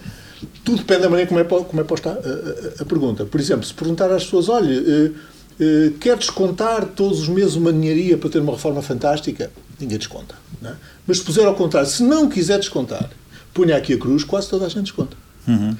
Tudo 0.63 0.77
depende 0.77 1.01
da 1.01 1.09
maneira 1.09 1.27
como 1.29 1.39
é, 1.39 1.43
como 1.43 1.81
é 1.81 1.83
posta 1.83 2.09
a, 2.09 2.79
a, 2.79 2.83
a 2.83 2.85
pergunta. 2.85 3.25
Por 3.25 3.39
exemplo, 3.39 3.65
se 3.65 3.73
perguntar 3.73 4.11
às 4.11 4.23
pessoas, 4.23 4.49
olha, 4.49 4.81
uh, 4.81 5.07
uh, 5.09 5.91
quer 5.99 6.17
descontar 6.17 6.85
todos 6.87 7.21
os 7.21 7.27
meses 7.27 7.55
uma 7.55 7.71
ninharia 7.71 8.17
para 8.17 8.29
ter 8.29 8.39
uma 8.39 8.53
reforma 8.53 8.81
fantástica? 8.81 9.51
Ninguém 9.79 9.97
desconta. 9.97 10.35
É? 10.63 10.73
Mas 11.05 11.19
se 11.19 11.23
puser 11.23 11.45
ao 11.45 11.55
contrário, 11.55 11.89
se 11.89 12.03
não 12.03 12.29
quiser 12.29 12.59
descontar, 12.59 13.09
punha 13.55 13.77
aqui 13.77 13.93
a 13.93 13.97
cruz, 13.97 14.23
quase 14.23 14.47
toda 14.47 14.65
a 14.65 14.69
gente 14.69 14.83
desconta. 14.83 15.17
Uhum. 15.47 15.75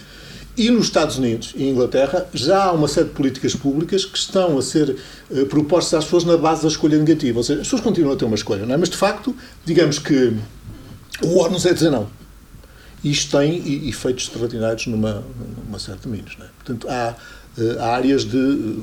E 0.58 0.70
nos 0.70 0.86
Estados 0.86 1.17
Unidos 1.17 1.53
e 1.55 1.67
Inglaterra 1.67 2.25
já 2.34 2.63
há 2.63 2.72
uma 2.72 2.88
série 2.88 3.10
de 3.10 3.13
políticas 3.13 3.53
públicas 3.53 4.05
que 4.05 4.17
estão 4.17 4.58
a 4.58 4.62
ser 4.62 4.96
uh, 5.29 5.46
propostas 5.48 6.00
às 6.00 6.05
pessoas 6.05 6.24
na 6.24 6.38
base 6.38 6.62
da 6.62 6.70
escolha 6.70 6.98
negativa. 6.98 7.38
Ou 7.38 7.44
seja, 7.44 7.60
as 7.60 7.67
pessoas 7.67 7.82
continuam 7.82 8.13
a 8.13 8.17
ter 8.17 8.24
uma 8.24 8.36
escolha, 8.36 8.65
não 8.65 8.74
é? 8.74 8.77
mas 8.77 8.89
de 8.89 8.96
facto, 8.96 9.36
digamos 9.65 10.00
que 10.00 10.34
o 11.22 11.38
órgão 11.38 11.60
é 11.60 11.74
dizer 11.74 11.89
não. 11.89 12.08
Isto 13.03 13.38
tem 13.38 13.88
efeitos 13.88 14.24
extraordinários 14.24 14.88
numa, 14.88 15.24
numa 15.67 15.77
domínios. 16.01 16.38
Não 16.39 16.46
é? 16.46 16.50
Portanto, 16.63 16.88
há, 16.89 17.15
uh, 17.58 17.79
há 17.79 17.88
áreas 17.94 18.24
de, 18.24 18.77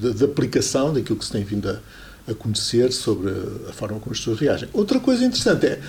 de, 0.00 0.14
de, 0.14 0.24
aplicação 0.24 0.94
daquilo 0.94 1.18
que 1.18 1.24
se 1.26 1.32
tem 1.32 1.44
vindo 1.44 1.68
a, 1.68 1.78
a 2.32 2.34
conhecer 2.34 2.92
sobre 2.92 3.30
a 3.68 3.72
forma 3.74 4.00
como 4.00 4.12
as 4.12 4.18
pessoas 4.18 4.40
reagem. 4.40 4.70
Outra 4.72 4.98
coisa 4.98 5.22
interessante 5.22 5.66
é, 5.66 5.80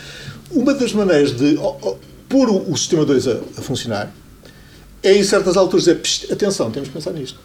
uma 0.52 0.74
das 0.74 0.92
maneiras 0.92 1.32
de 1.32 1.58
oh, 1.58 1.78
oh, 1.82 1.98
pôr 2.32 2.50
o, 2.50 2.72
o 2.72 2.78
sistema 2.78 3.06
2 3.06 3.28
a, 3.28 3.32
a 3.58 3.62
funcionar 3.62 4.12
é 5.04 5.14
em 5.14 5.24
certas 5.24 5.58
alturas 5.58 5.86
dizer, 5.86 6.32
atenção, 6.32 6.72
temos 6.72 6.90
que 6.90 6.94
pensar 6.94 7.12
nisto. 7.12 7.40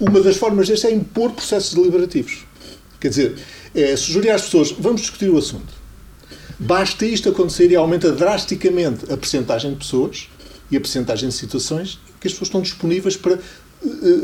Uma 0.00 0.20
das 0.20 0.36
formas 0.36 0.68
deste 0.68 0.86
é 0.86 0.92
impor 0.92 1.30
processos 1.30 1.74
deliberativos. 1.74 2.44
Quer 2.98 3.08
dizer, 3.08 3.36
é 3.74 3.94
sugerir 3.96 4.30
às 4.30 4.42
pessoas, 4.42 4.72
vamos 4.72 5.02
discutir 5.02 5.28
o 5.28 5.38
assunto. 5.38 5.72
Basta 6.58 7.04
isto 7.06 7.28
acontecer 7.28 7.70
e 7.70 7.76
aumenta 7.76 8.10
drasticamente 8.10 9.12
a 9.12 9.16
percentagem 9.16 9.72
de 9.72 9.76
pessoas 9.76 10.28
e 10.70 10.76
a 10.76 10.80
percentagem 10.80 11.28
de 11.28 11.34
situações 11.34 11.98
que 12.20 12.26
as 12.26 12.32
pessoas 12.32 12.48
estão 12.48 12.62
disponíveis 12.62 13.16
para 13.16 13.38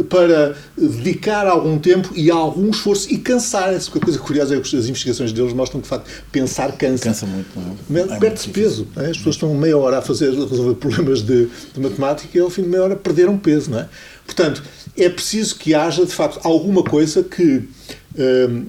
para 0.08 0.56
dedicar 0.76 1.46
algum 1.46 1.78
tempo 1.78 2.12
e 2.14 2.30
algum 2.30 2.70
esforço 2.70 3.12
e 3.12 3.18
cansar-se. 3.18 3.90
Porque 3.90 3.98
a 3.98 4.04
coisa 4.04 4.18
curiosa 4.18 4.56
é 4.56 4.60
que 4.60 4.76
as 4.76 4.86
investigações 4.86 5.32
deles 5.32 5.52
mostram 5.52 5.80
que, 5.80 5.84
de 5.84 5.90
facto, 5.90 6.10
pensar 6.30 6.72
cansa. 6.72 7.04
Cansa 7.04 7.26
muito, 7.26 7.48
não 7.88 8.14
é? 8.14 8.18
Perde-se 8.18 8.48
peso. 8.48 8.86
É? 8.96 9.10
As 9.10 9.16
pessoas 9.16 9.36
estão 9.36 9.54
meia 9.54 9.76
hora 9.76 9.98
a 9.98 10.02
fazer, 10.02 10.28
a 10.28 10.46
resolver 10.46 10.74
problemas 10.74 11.22
de, 11.22 11.48
de, 11.74 11.80
matemática 11.80 12.36
e, 12.36 12.40
ao 12.40 12.50
fim 12.50 12.62
de 12.62 12.68
meia 12.68 12.84
hora, 12.84 12.96
perderam 12.96 13.36
peso, 13.38 13.70
não 13.70 13.80
é? 13.80 13.88
Portanto, 14.24 14.62
é 14.96 15.08
preciso 15.08 15.56
que 15.56 15.74
haja, 15.74 16.04
de 16.04 16.12
facto, 16.12 16.40
alguma 16.44 16.82
coisa 16.82 17.22
que, 17.22 17.68
hum, 18.16 18.66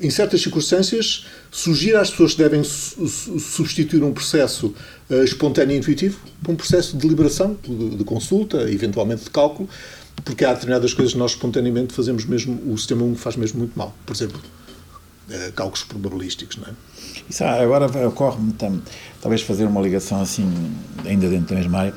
em 0.00 0.10
certas 0.10 0.42
circunstâncias, 0.42 1.26
sugira 1.50 2.00
às 2.00 2.10
pessoas 2.10 2.32
que 2.32 2.42
devem 2.42 2.62
substituir 2.64 4.02
um 4.02 4.12
processo 4.12 4.74
espontâneo 5.10 5.74
e 5.74 5.78
intuitivo 5.78 6.18
por 6.42 6.52
um 6.52 6.56
processo 6.56 6.96
de 6.96 7.02
deliberação, 7.02 7.56
de, 7.62 7.96
de, 7.96 8.04
consulta, 8.04 8.70
eventualmente 8.70 9.24
de 9.24 9.30
cálculo, 9.30 9.68
porque 10.24 10.44
há 10.44 10.52
determinadas 10.54 10.94
coisas 10.94 11.12
que 11.12 11.18
nós 11.18 11.32
espontaneamente 11.32 11.92
fazemos 11.92 12.24
mesmo, 12.24 12.58
o 12.72 12.78
sistema 12.78 13.04
1 13.04 13.16
faz 13.16 13.36
mesmo 13.36 13.58
muito 13.58 13.78
mal. 13.78 13.94
Por 14.06 14.14
exemplo, 14.14 14.40
uh, 15.28 15.52
cálculos 15.52 15.84
probabilísticos, 15.84 16.56
não 16.56 16.68
é? 16.68 16.72
Isso 17.28 17.44
agora 17.44 17.86
ocorre-me 18.06 18.54
talvez 19.20 19.42
fazer 19.42 19.64
uma 19.64 19.80
ligação 19.80 20.20
assim, 20.20 20.50
ainda 21.04 21.28
dentro 21.28 21.54
da 21.54 21.56
mesma 21.56 21.78
área. 21.78 21.94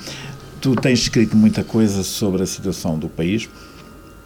Tu 0.62 0.76
tens 0.76 1.00
escrito 1.00 1.36
muita 1.36 1.64
coisa 1.64 2.04
sobre 2.04 2.44
a 2.44 2.46
situação 2.46 2.98
do 2.98 3.08
país, 3.08 3.48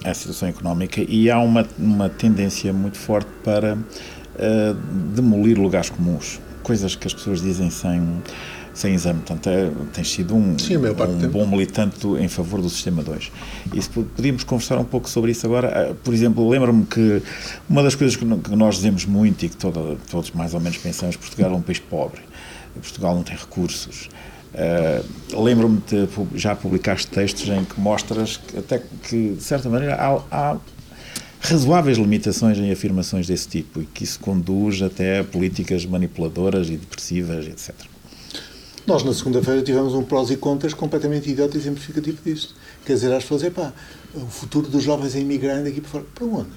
a 0.03 0.13
situação 0.13 0.49
económica, 0.49 1.03
e 1.07 1.29
há 1.29 1.39
uma, 1.39 1.67
uma 1.77 2.09
tendência 2.09 2.71
muito 2.71 2.97
forte 2.97 3.29
para 3.43 3.75
uh, 3.75 4.73
demolir 5.13 5.59
lugares 5.59 5.89
comuns, 5.89 6.39
coisas 6.63 6.95
que 6.95 7.07
as 7.07 7.13
pessoas 7.13 7.41
dizem 7.41 7.69
sem 7.69 8.21
sem 8.73 8.93
exame. 8.93 9.19
Portanto, 9.19 9.47
é, 9.49 9.69
tens 9.93 10.11
sido 10.11 10.35
um, 10.35 10.57
Sim, 10.57 10.77
um 10.77 11.29
bom 11.29 11.45
militante 11.45 12.07
em 12.07 12.27
favor 12.27 12.61
do 12.61 12.69
Sistema 12.69 13.03
2. 13.03 13.31
E 13.73 13.81
se 13.81 13.89
podíamos 13.89 14.43
conversar 14.43 14.77
um 14.77 14.83
pouco 14.83 15.09
sobre 15.09 15.31
isso 15.31 15.45
agora, 15.45 15.91
ah, 15.91 15.95
por 16.03 16.13
exemplo, 16.13 16.47
lembro-me 16.47 16.85
que 16.85 17.21
uma 17.69 17.83
das 17.83 17.95
coisas 17.95 18.15
que 18.15 18.25
nós 18.25 18.75
dizemos 18.75 19.05
muito 19.05 19.45
e 19.45 19.49
que 19.49 19.57
toda, 19.57 19.97
todos 20.09 20.31
mais 20.31 20.53
ou 20.53 20.59
menos 20.59 20.77
pensamos, 20.77 21.15
Portugal 21.15 21.51
é 21.51 21.55
um 21.55 21.61
país 21.61 21.79
pobre, 21.79 22.21
Portugal 22.75 23.15
não 23.15 23.23
tem 23.23 23.35
recursos. 23.35 24.09
Uh, 24.53 25.41
lembro-me 25.41 25.81
de 25.87 26.09
já 26.37 26.53
publicaste 26.53 27.07
textos 27.07 27.47
em 27.47 27.63
que 27.63 27.79
mostras 27.79 28.35
que, 28.35 28.57
até 28.57 28.81
que, 29.03 29.35
de 29.35 29.41
certa 29.41 29.69
maneira, 29.69 29.95
há, 29.95 30.21
há 30.29 30.57
razoáveis 31.39 31.97
limitações 31.97 32.57
em 32.57 32.69
afirmações 32.69 33.27
desse 33.27 33.47
tipo 33.47 33.81
e 33.81 33.85
que 33.85 34.03
isso 34.03 34.19
conduz 34.19 34.81
até 34.81 35.19
a 35.19 35.23
políticas 35.23 35.85
manipuladoras 35.85 36.69
e 36.69 36.75
depressivas, 36.75 37.47
etc. 37.47 37.73
Nós, 38.85 39.03
na 39.03 39.13
segunda-feira, 39.13 39.61
tivemos 39.61 39.93
um 39.93 40.03
prós 40.03 40.31
e 40.31 40.37
contras 40.37 40.73
completamente 40.73 41.29
idiota 41.29 41.55
e 41.55 41.59
exemplificativo 41.59 42.17
disto. 42.23 42.55
Quer 42.85 42.93
dizer, 42.93 43.13
às 43.13 43.23
pessoas, 43.23 43.43
epá, 43.43 43.71
o 44.13 44.25
futuro 44.25 44.67
dos 44.67 44.83
jovens 44.83 45.15
é 45.15 45.19
imigrando 45.19 45.67
aqui 45.67 45.81
para 45.81 45.89
fora. 45.89 46.05
Para 46.15 46.25
onde? 46.25 46.49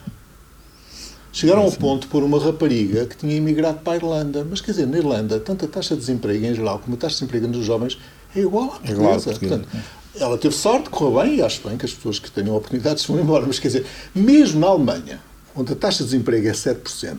Chegaram 1.33 1.63
ao 1.63 1.73
ponto 1.73 2.03
de 2.03 2.07
pôr 2.07 2.23
uma 2.23 2.39
rapariga 2.39 3.07
que 3.07 3.17
tinha 3.17 3.35
imigrado 3.35 3.81
para 3.81 3.95
a 3.95 3.97
Irlanda. 3.97 4.47
Mas, 4.49 4.61
quer 4.61 4.71
dizer, 4.71 4.87
na 4.87 4.99
Irlanda, 4.99 5.39
tanto 5.41 5.65
a 5.65 5.69
taxa 5.69 5.95
de 5.95 6.01
desemprego 6.01 6.47
em 6.47 6.55
geral 6.55 6.79
como 6.79 6.95
a 6.95 6.99
taxa 6.99 7.15
de 7.17 7.21
desemprego 7.21 7.49
dos 7.49 7.67
jovens 7.67 7.99
é 8.35 8.41
igual 8.41 8.67
à 8.67 8.69
portuguesa. 8.69 8.93
É 8.93 8.95
igual 8.95 9.13
à 9.13 9.21
portuguesa. 9.21 9.59
Portanto, 9.59 9.85
ela 10.19 10.39
teve 10.39 10.55
sorte, 10.55 10.89
correu 10.91 11.23
bem, 11.23 11.37
e 11.37 11.43
acho 11.43 11.67
bem 11.69 11.77
que 11.77 11.85
as 11.85 11.93
pessoas 11.93 12.21
que 12.21 12.31
tenham 12.31 12.55
oportunidades 12.55 13.05
vão 13.05 13.19
embora. 13.21 13.45
Mas, 13.47 13.59
quer 13.59 13.69
dizer, 13.69 13.87
mesmo 14.15 14.61
na 14.61 14.69
Alemanha, 14.69 15.21
onde 15.57 15.73
a 15.73 15.77
taxa 15.77 15.99
de 15.99 16.11
desemprego 16.11 16.47
é 16.47 16.53
7%, 16.53 17.19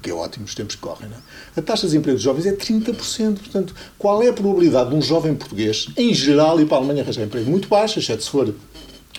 que 0.00 0.10
é 0.10 0.14
ótimo 0.14 0.44
os 0.44 0.54
tempos 0.54 0.74
que 0.74 0.80
correm, 0.80 1.08
é? 1.08 1.60
a 1.60 1.62
taxa 1.62 1.82
de 1.82 1.88
desemprego 1.88 2.16
dos 2.16 2.22
jovens 2.22 2.46
é 2.46 2.52
30%. 2.52 3.38
Portanto, 3.38 3.74
qual 3.98 4.22
é 4.22 4.28
a 4.28 4.32
probabilidade 4.32 4.90
de 4.90 4.96
um 4.96 5.02
jovem 5.02 5.34
português, 5.34 5.88
em 5.96 6.12
geral, 6.14 6.60
ir 6.60 6.66
para 6.66 6.76
a 6.76 6.80
Alemanha 6.80 7.02
arranjar 7.02 7.24
emprego? 7.24 7.50
Muito 7.50 7.68
baixa, 7.68 7.98
exceto 7.98 8.22
se 8.22 8.30
for 8.30 8.54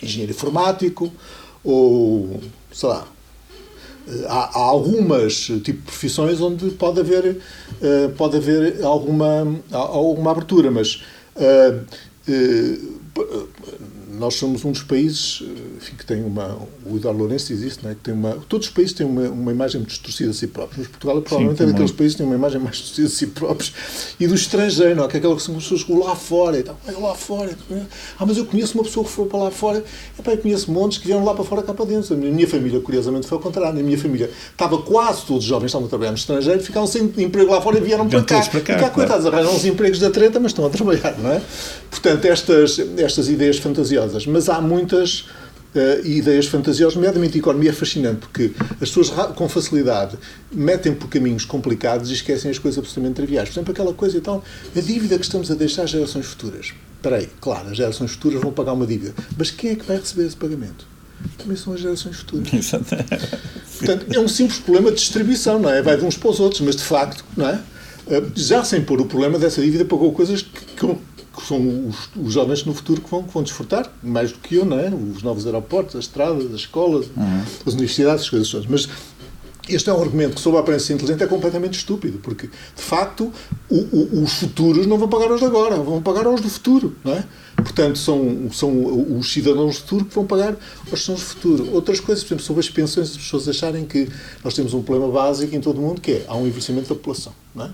engenheiro 0.02 0.32
informático 0.32 1.12
ou, 1.62 2.40
sei 2.72 2.88
lá, 2.88 3.06
há, 4.28 4.58
há 4.58 4.62
algumas 4.62 5.50
tipo 5.62 5.82
profissões 5.82 6.40
onde 6.40 6.70
pode 6.70 7.00
haver, 7.00 7.36
uh, 7.36 8.10
pode 8.16 8.36
haver 8.36 8.82
alguma, 8.82 9.60
alguma 9.70 10.32
abertura, 10.32 10.70
mas 10.70 11.02
uh, 11.36 12.02
nós 14.22 14.34
somos 14.34 14.64
um 14.64 14.70
dos 14.70 14.84
países 14.84 15.42
enfim, 15.76 15.96
que 15.96 16.06
tem 16.06 16.22
uma. 16.22 16.56
O 16.86 16.96
Eduardo 16.96 17.18
Lourenço 17.18 17.48
diz 17.48 17.60
isso, 17.60 17.80
não 17.82 17.90
é? 17.90 17.94
que 17.94 18.00
tem 18.00 18.14
uma, 18.14 18.38
todos 18.48 18.68
os 18.68 18.72
países 18.72 18.92
têm 18.92 19.04
uma, 19.04 19.22
uma 19.22 19.50
imagem 19.50 19.80
muito 19.80 19.90
distorcida 19.90 20.30
de 20.30 20.36
si 20.36 20.46
próprios, 20.46 20.78
mas 20.78 20.86
Portugal 20.86 21.18
é 21.18 21.20
provavelmente 21.20 21.58
Sim, 21.58 21.64
é 21.64 21.66
daqueles 21.66 21.90
países 21.90 22.14
que 22.14 22.18
têm 22.18 22.26
uma 22.26 22.36
imagem 22.36 22.60
mais 22.60 22.76
distorcida 22.76 23.08
de 23.08 23.14
si 23.14 23.26
próprios 23.26 23.72
e 24.20 24.26
do 24.28 24.34
estrangeiro, 24.36 24.94
não 24.94 25.04
é? 25.04 25.08
que 25.08 25.16
é 25.16 25.18
aquela 25.18 25.34
que 25.34 25.42
são 25.42 25.56
pessoas 25.56 25.82
que 25.82 25.92
lá 25.92 26.14
fora 26.14 26.56
e 26.56 26.62
tal. 26.62 26.78
lá 27.00 27.14
fora. 27.16 27.50
Ah, 28.16 28.24
mas 28.24 28.36
eu 28.36 28.44
conheço 28.44 28.78
uma 28.78 28.84
pessoa 28.84 29.04
que 29.04 29.10
foi 29.10 29.26
para 29.26 29.38
lá 29.40 29.50
fora. 29.50 29.84
Epá, 30.16 30.30
eu 30.30 30.38
conheço 30.38 30.70
montes 30.70 30.98
que 30.98 31.06
vieram 31.06 31.24
lá 31.24 31.34
para 31.34 31.44
fora, 31.44 31.62
cá 31.62 31.74
para 31.74 31.84
dentro. 31.84 32.14
A 32.14 32.16
minha 32.16 32.46
família, 32.46 32.78
curiosamente, 32.80 33.26
foi 33.26 33.36
ao 33.38 33.42
contrário. 33.42 33.80
A 33.80 33.82
minha 33.82 33.98
família 33.98 34.30
estava 34.52 34.78
quase 34.78 35.22
todos 35.22 35.42
os 35.42 35.48
jovens 35.48 35.66
estavam 35.66 35.86
a 35.86 35.90
trabalhar 35.90 36.12
no 36.12 36.16
estrangeiro, 36.16 36.60
ficaram 36.62 36.86
sem 36.86 37.12
emprego 37.18 37.50
lá 37.50 37.60
fora 37.60 37.78
e 37.78 37.80
vieram 37.80 38.08
para 38.08 38.22
cá. 38.22 38.40
Para 38.42 38.60
cá, 38.60 38.72
e 38.76 38.80
cá 38.80 38.90
coitados, 38.90 39.26
arranjam 39.26 39.56
os 39.56 39.64
empregos 39.64 39.98
da 39.98 40.10
treta, 40.10 40.38
mas 40.38 40.52
estão 40.52 40.64
a 40.64 40.70
trabalhar, 40.70 41.18
não 41.18 41.32
é? 41.32 41.42
Portanto, 41.90 42.24
estas, 42.24 42.78
estas 42.96 43.28
ideias 43.28 43.58
fantasiosas. 43.58 44.11
Mas 44.26 44.48
há 44.48 44.60
muitas 44.60 45.26
uh, 45.74 46.06
ideias 46.06 46.46
fantasiosas, 46.46 46.94
nomeadamente 46.94 47.36
a 47.36 47.38
economia 47.38 47.70
é 47.70 47.72
fascinante, 47.72 48.20
porque 48.20 48.52
as 48.80 48.90
pessoas 48.90 49.10
com 49.34 49.48
facilidade 49.48 50.16
metem 50.50 50.94
por 50.94 51.08
caminhos 51.08 51.44
complicados 51.44 52.10
e 52.10 52.14
esquecem 52.14 52.50
as 52.50 52.58
coisas 52.58 52.78
absolutamente 52.78 53.16
triviais. 53.16 53.48
Por 53.48 53.54
exemplo, 53.54 53.72
aquela 53.72 53.92
coisa 53.92 54.16
e 54.16 54.20
tal, 54.20 54.44
a 54.76 54.80
dívida 54.80 55.18
que 55.18 55.24
estamos 55.24 55.50
a 55.50 55.54
deixar 55.54 55.84
às 55.84 55.90
gerações 55.90 56.26
futuras. 56.26 56.72
Espera 56.96 57.16
aí, 57.16 57.28
claro, 57.40 57.68
as 57.68 57.76
gerações 57.76 58.12
futuras 58.12 58.40
vão 58.40 58.52
pagar 58.52 58.74
uma 58.74 58.86
dívida, 58.86 59.14
mas 59.36 59.50
quem 59.50 59.72
é 59.72 59.74
que 59.74 59.84
vai 59.84 59.96
receber 59.96 60.26
esse 60.26 60.36
pagamento? 60.36 60.86
Também 61.38 61.56
são 61.56 61.72
as 61.72 61.80
gerações 61.80 62.16
futuras. 62.16 62.48
Portanto, 63.78 64.06
é 64.12 64.20
um 64.20 64.28
simples 64.28 64.60
problema 64.60 64.90
de 64.90 64.96
distribuição, 64.96 65.58
não 65.58 65.70
é? 65.70 65.82
Vai 65.82 65.96
de 65.96 66.04
uns 66.04 66.16
para 66.16 66.30
os 66.30 66.38
outros, 66.38 66.60
mas 66.60 66.76
de 66.76 66.82
facto, 66.82 67.24
não 67.36 67.48
é? 67.48 67.60
Eh, 68.08 68.22
já 68.34 68.64
sem 68.64 68.82
pôr 68.82 69.00
o 69.00 69.06
problema 69.06 69.38
dessa 69.38 69.60
dívida, 69.60 69.84
pagou 69.84 70.12
coisas 70.12 70.42
que, 70.42 70.96
que 71.34 71.46
são 71.46 71.88
os, 71.88 72.10
os 72.16 72.32
jovens 72.32 72.64
no 72.64 72.74
futuro 72.74 73.00
que 73.00 73.10
vão, 73.10 73.22
que 73.22 73.32
vão 73.32 73.42
desfrutar, 73.42 73.90
mais 74.02 74.32
do 74.32 74.38
que 74.38 74.56
eu, 74.56 74.64
não 74.64 74.78
é? 74.78 74.88
Os 74.88 75.22
novos 75.22 75.46
aeroportos, 75.46 75.96
as 75.96 76.04
estradas, 76.04 76.46
as 76.46 76.60
escolas, 76.60 77.06
uhum. 77.16 77.42
as 77.66 77.72
universidades, 77.72 78.24
as 78.24 78.30
coisas 78.30 78.50
todas. 78.50 78.66
Mas 78.66 78.88
este 79.68 79.88
é 79.88 79.92
um 79.92 80.02
argumento 80.02 80.34
que, 80.34 80.40
sob 80.40 80.56
a 80.56 80.60
aparência 80.60 80.92
inteligente, 80.92 81.22
é 81.22 81.26
completamente 81.26 81.78
estúpido, 81.78 82.18
porque, 82.18 82.48
de 82.48 82.82
facto, 82.82 83.32
o, 83.70 83.76
o, 83.76 84.22
os 84.22 84.32
futuros 84.32 84.86
não 84.86 84.98
vão 84.98 85.08
pagar 85.08 85.30
aos 85.30 85.40
de 85.40 85.46
agora, 85.46 85.76
vão 85.76 86.02
pagar 86.02 86.26
aos 86.26 86.40
do 86.40 86.50
futuro, 86.50 86.96
não 87.04 87.12
é? 87.12 87.24
Portanto, 87.56 87.96
são, 87.96 88.50
são 88.52 89.16
os 89.18 89.32
cidadãos 89.32 89.76
do 89.76 89.80
futuro 89.82 90.04
que 90.06 90.14
vão 90.14 90.26
pagar 90.26 90.56
aos 90.90 91.00
cidadãos 91.00 91.20
do 91.20 91.26
futuro. 91.26 91.70
Outras 91.72 92.00
coisas, 92.00 92.24
por 92.24 92.28
exemplo, 92.28 92.44
sobre 92.44 92.60
as 92.60 92.70
pensões, 92.70 93.10
as 93.12 93.16
pessoas 93.16 93.48
acharem 93.48 93.84
que 93.84 94.08
nós 94.42 94.52
temos 94.52 94.74
um 94.74 94.82
problema 94.82 95.12
básico 95.12 95.54
em 95.54 95.60
todo 95.60 95.78
o 95.78 95.82
mundo, 95.82 96.00
que 96.00 96.12
é, 96.12 96.24
há 96.26 96.36
um 96.36 96.46
envelhecimento 96.46 96.88
da 96.88 96.94
população, 96.96 97.32
não 97.54 97.66
é? 97.66 97.70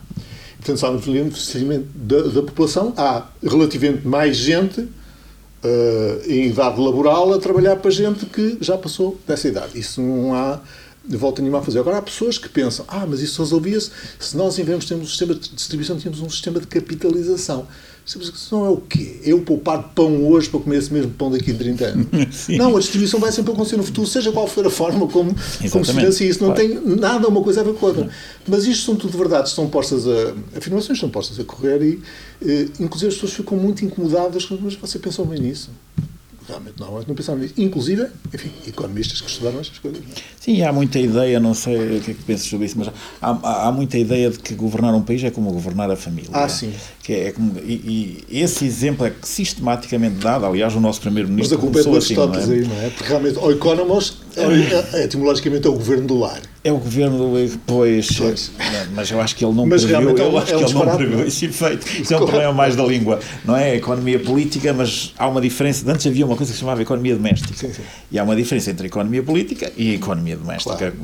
Há 0.83 0.91
um 0.91 0.97
envelhecimento 0.97 1.87
da, 1.95 2.23
da 2.23 2.43
população, 2.43 2.93
há 2.97 3.27
relativamente 3.43 4.07
mais 4.07 4.37
gente 4.37 4.81
uh, 4.81 6.23
em 6.27 6.47
idade 6.49 6.81
laboral 6.81 7.33
a 7.33 7.39
trabalhar 7.39 7.77
para 7.77 7.91
gente 7.91 8.27
que 8.27 8.59
já 8.61 8.77
passou 8.77 9.19
dessa 9.27 9.49
idade. 9.49 9.79
Isso 9.79 10.01
não 10.01 10.35
há 10.35 10.61
de 11.05 11.17
volta 11.17 11.41
nenhuma 11.41 11.61
a 11.61 11.63
fazer. 11.63 11.79
Agora, 11.79 11.99
há 11.99 12.03
pessoas 12.03 12.37
que 12.37 12.49
pensam, 12.49 12.85
ah, 12.87 13.07
mas 13.09 13.21
isso 13.21 13.43
resolvia-se 13.43 13.91
se 14.19 14.37
nós, 14.37 14.59
em 14.59 14.65
vez 14.65 14.81
de 14.81 14.89
termos 14.89 15.07
um 15.07 15.09
sistema 15.09 15.35
de 15.35 15.49
distribuição, 15.51 15.97
tínhamos 15.97 16.21
um 16.21 16.29
sistema 16.29 16.61
de 16.61 16.67
capitalização. 16.67 17.67
Não 18.51 18.65
é 18.65 18.71
o 18.71 18.77
quê? 18.79 19.21
Eu 19.23 19.43
poupar 19.43 19.83
pão 19.95 20.27
hoje 20.27 20.49
para 20.49 20.61
comer 20.61 20.79
esse 20.79 20.93
mesmo 20.93 21.11
pão 21.11 21.31
daqui 21.31 21.51
a 21.51 21.55
30 21.55 21.85
anos. 21.85 22.07
Sim. 22.33 22.57
Não, 22.57 22.75
a 22.75 22.81
distribuição 22.81 23.21
vai 23.21 23.31
sempre 23.31 23.53
acontecer 23.53 23.77
no 23.77 23.83
futuro, 23.83 24.07
seja 24.07 24.33
qual 24.33 24.47
for 24.47 24.67
a 24.67 24.71
forma 24.71 25.07
como, 25.09 25.35
como 25.71 25.85
se 25.85 25.93
financia 25.93 26.27
isso. 26.27 26.43
Não 26.43 26.55
claro. 26.55 26.69
tem 26.69 26.97
nada 26.97 27.29
uma 27.29 27.43
coisa 27.43 27.61
a 27.61 27.65
ver 27.65 27.75
com 27.75 27.87
a 27.87 27.89
outra. 27.91 28.11
Mas 28.47 28.65
isto 28.65 28.87
são 28.87 28.97
tudo 28.97 29.17
verdades, 29.19 29.51
estão 29.51 29.69
postas 29.69 30.07
a. 30.07 30.35
afirmações 30.57 30.97
estão 30.97 31.11
postas 31.11 31.39
a 31.39 31.45
correr 31.45 31.83
e, 31.83 32.03
eh, 32.43 32.69
inclusive, 32.81 33.09
as 33.09 33.15
pessoas 33.15 33.33
ficam 33.35 33.59
muito 33.59 33.85
incomodadas. 33.85 34.49
Mas 34.61 34.75
você 34.75 34.99
pensou 34.99 35.27
bem 35.27 35.41
nisso? 35.41 35.71
realmente 36.49 36.81
não, 36.81 36.91
não 37.07 37.15
pensaram 37.15 37.39
nisso. 37.39 37.55
Inclusive, 37.59 38.07
enfim, 38.33 38.51
economistas 38.67 39.21
que 39.21 39.29
estudaram 39.29 39.61
estas 39.61 39.79
coisas. 39.79 40.01
Não? 40.01 40.15
Sim, 40.41 40.63
há 40.63 40.73
muita 40.73 40.99
ideia, 40.99 41.39
não 41.39 41.53
sei 41.53 41.99
o 41.99 42.01
que 42.01 42.13
é 42.13 42.15
que 42.15 42.23
pensas 42.23 42.47
sobre 42.47 42.67
isso, 42.67 42.79
mas 42.79 42.89
há, 42.89 43.31
há, 43.31 43.69
há, 43.69 43.73
muita 43.73 43.99
ideia 43.99 44.31
de 44.31 44.39
que 44.39 44.55
governar 44.55 44.95
um 44.95 45.03
país 45.03 45.23
é 45.23 45.31
como 45.31 45.53
governar 45.53 45.91
a 45.91 45.97
família. 45.97 46.31
Ah, 46.33 46.49
sim. 46.49 46.73
Que 47.09 47.15
é, 47.15 47.29
é 47.29 47.35
e, 47.65 48.23
e, 48.31 48.39
esse 48.43 48.67
exemplo 48.67 49.07
é 49.07 49.13
sistematicamente 49.23 50.17
dado, 50.17 50.45
aliás, 50.45 50.77
o 50.77 50.81
nosso 50.81 51.01
primeiro-ministro 51.01 51.57
Mas 51.57 51.59
a 51.59 51.67
culpa 51.67 51.81
é 51.81 51.83
dos 51.83 52.05
assim, 52.05 52.15
não 52.15 52.35
é? 52.35 52.37
aí, 52.37 52.69
não 52.69 52.83
é? 52.83 52.91
Porque 52.91 53.09
realmente, 53.09 53.39
o 53.39 53.51
Economos, 53.51 54.19
é, 54.37 54.99
é, 54.99 55.05
etimologicamente, 55.05 55.67
é 55.67 55.71
o 55.71 55.73
governo 55.73 56.07
do 56.07 56.19
lar. 56.19 56.43
É 56.63 56.71
o 56.71 56.77
governo, 56.77 57.33
pois, 57.67 58.09
pois. 58.19 58.51
mas 58.95 59.11
eu 59.11 59.21
acho 59.23 59.35
que 59.35 59.43
ele 59.43 59.55
não 59.55 59.65
mas 59.65 59.85
previu, 59.85 60.11
eu 60.11 60.37
é 60.37 60.43
acho 60.43 60.55
é 60.55 60.59
que 60.59 60.65
ele 60.65 60.75
não 60.75 60.97
previu 60.97 61.27
esse 61.27 61.47
efeito. 61.47 61.87
Isso 62.03 62.13
é 62.13 62.17
um 62.17 62.27
problema 62.27 62.53
mais 62.53 62.77
da 62.77 62.85
língua, 62.85 63.21
não 63.43 63.57
é? 63.57 63.71
A 63.71 63.77
economia 63.77 64.19
política, 64.19 64.75
mas 64.75 65.15
há 65.17 65.29
uma 65.29 65.41
diferença. 65.41 65.91
Antes 65.91 66.07
havia 66.07 66.27
uma 66.27 66.37
coisa 66.37 66.53
que 66.53 66.57
se 66.57 66.61
chamava 66.61 66.83
economia 66.83 67.15
doméstica. 67.15 67.55
Sim, 67.55 67.73
sim. 67.73 67.83
E 68.11 68.19
há 68.19 68.25
uma 68.25 68.37
diferença 68.37 68.71
entre 68.71 68.85
a 68.85 68.87
economia 68.89 69.23
política 69.23 69.73
e 69.77 69.93
a 69.93 69.95
economia 69.95 70.37
doméstica. 70.37 70.77
Claro. 70.77 70.95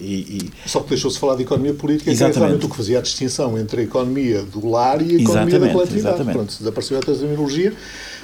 E, 0.00 0.04
e, 0.04 0.50
Só 0.66 0.80
que 0.80 0.90
deixou-se 0.90 1.18
falar 1.18 1.36
de 1.36 1.42
economia 1.42 1.74
política, 1.74 2.04
que 2.04 2.10
é 2.10 2.12
exatamente 2.12 2.64
o 2.64 2.68
que 2.68 2.76
fazia 2.76 2.98
a 2.98 3.02
distinção 3.02 3.58
entre 3.58 3.82
a 3.82 3.84
economia 3.84 4.42
do 4.42 4.66
lar 4.68 5.02
e 5.02 5.16
a 5.16 5.20
economia 5.20 5.41
exatamente, 5.48 5.68
da 5.68 5.72
coletividade. 5.72 6.14
Exatamente. 6.14 6.36
Pronto, 6.36 6.58
desapareceu 6.58 6.98
a 6.98 7.00
terminologia 7.00 7.72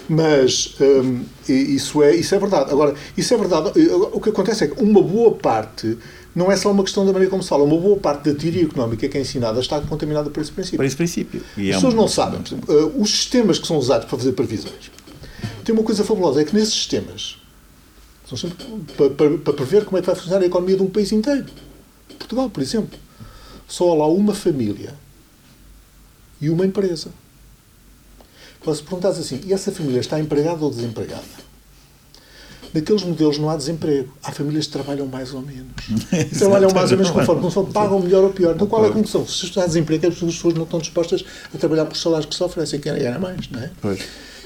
mas 0.09 0.75
hum, 0.81 1.23
isso, 1.47 2.03
é, 2.03 2.15
isso 2.17 2.35
é 2.35 2.39
verdade. 2.39 2.73
Agora, 2.73 2.95
isso 3.17 3.35
é 3.35 3.37
verdade. 3.37 3.73
O 4.13 4.21
que 4.21 4.31
acontece 4.31 4.65
é 4.65 4.67
que 4.69 4.83
uma 4.83 5.03
boa 5.03 5.33
parte 5.33 5.99
não 6.35 6.51
é 6.51 6.57
só 6.57 6.71
uma 6.71 6.83
questão 6.83 7.05
da 7.05 7.13
maneira 7.13 7.31
como 7.31 7.43
se 7.43 7.49
fala. 7.49 7.63
Uma 7.63 7.79
boa 7.79 7.99
parte 7.99 8.31
da 8.31 8.39
teoria 8.39 8.63
económica 8.65 9.07
que 9.07 9.19
é 9.19 9.21
ensinada 9.21 9.61
está 9.61 9.81
contaminada 9.83 10.31
por 10.31 10.41
esse 10.41 10.51
princípio. 10.51 10.79
Por 10.79 10.87
esse 10.87 10.97
princípio. 10.97 11.43
E 11.59 11.69
As 11.69 11.69
é 11.69 11.73
pessoas 11.75 11.95
um... 11.95 11.97
não 11.99 12.09
sabem. 12.09 12.41
Uh, 12.41 13.01
os 13.01 13.11
sistemas 13.11 13.59
que 13.59 13.67
são 13.67 13.77
usados 13.77 14.07
para 14.07 14.17
fazer 14.17 14.33
previsões 14.33 14.91
têm 15.63 15.75
uma 15.75 15.85
coisa 15.85 16.03
fabulosa: 16.03 16.41
é 16.41 16.45
que 16.45 16.55
nesses 16.55 16.73
sistemas 16.73 17.37
são 18.27 18.39
sempre 18.39 18.65
para, 18.97 19.11
para, 19.11 19.39
para 19.39 19.53
prever 19.53 19.85
como 19.85 19.99
é 19.99 20.01
que 20.01 20.07
vai 20.07 20.17
funcionar 20.17 20.43
a 20.43 20.47
economia 20.47 20.77
de 20.77 20.83
um 20.83 20.89
país 20.89 21.13
inteiro. 21.13 21.47
Portugal, 22.19 22.49
por 22.49 22.63
exemplo. 22.63 22.99
Só 23.67 23.93
há 23.93 23.95
lá 23.95 24.07
uma 24.07 24.33
família 24.33 24.95
e 26.41 26.51
uma 26.51 26.65
empresa. 26.65 27.11
Agora, 28.61 28.77
se 28.77 28.83
perguntares 28.83 29.19
assim, 29.19 29.41
e 29.47 29.53
essa 29.53 29.71
família 29.71 30.01
está 30.01 30.19
empregada 30.19 30.65
ou 30.65 30.71
desempregada? 30.71 31.49
Naqueles 32.75 33.03
modelos 33.03 33.39
não 33.39 33.49
há 33.49 33.57
desemprego. 33.57 34.13
Há 34.23 34.31
famílias 34.31 34.67
que 34.67 34.73
trabalham 34.73 35.07
mais 35.07 35.33
ou 35.33 35.41
menos. 35.41 35.73
trabalham 36.39 36.71
mais 36.71 36.91
ou 36.91 36.99
menos 36.99 37.13
conforme, 37.13 37.41
conforme 37.41 37.73
pagam 37.73 37.99
melhor 38.01 38.25
ou 38.25 38.31
pior. 38.31 38.55
Então 38.55 38.67
qual 38.67 38.85
é 38.85 38.89
a 38.89 38.93
conclusão? 38.93 39.27
Se 39.27 39.47
está 39.47 39.65
desemprego, 39.65 40.07
as 40.07 40.15
pessoas 40.17 40.55
não 40.55 40.65
estão 40.65 40.79
dispostas 40.79 41.25
a 41.55 41.57
trabalhar 41.57 41.87
por 41.87 41.97
salários 41.97 42.27
que 42.27 42.35
se 42.35 42.43
oferecem, 42.43 42.79
que 42.79 42.89
era 42.89 43.19
mais, 43.19 43.49
não 43.51 43.61
é? 43.61 43.71
Pois. 43.81 44.01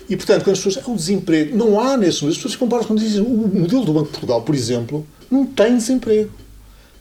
E, 0.08 0.16
portanto, 0.16 0.44
quando 0.44 0.56
as 0.56 0.62
pessoas. 0.62 0.86
É 0.86 0.90
o 0.90 0.94
desemprego. 0.94 1.56
Não 1.56 1.80
há 1.80 1.96
nesse 1.96 2.26
As 2.26 2.36
pessoas 2.36 2.56
comparam 2.56 2.84
quando 2.84 3.00
dizem. 3.00 3.22
O 3.22 3.48
modelo 3.48 3.84
do 3.84 3.92
Banco 3.92 4.06
de 4.06 4.12
Portugal, 4.12 4.42
por 4.42 4.54
exemplo, 4.54 5.06
não 5.30 5.46
tem 5.46 5.76
desemprego. 5.76 6.30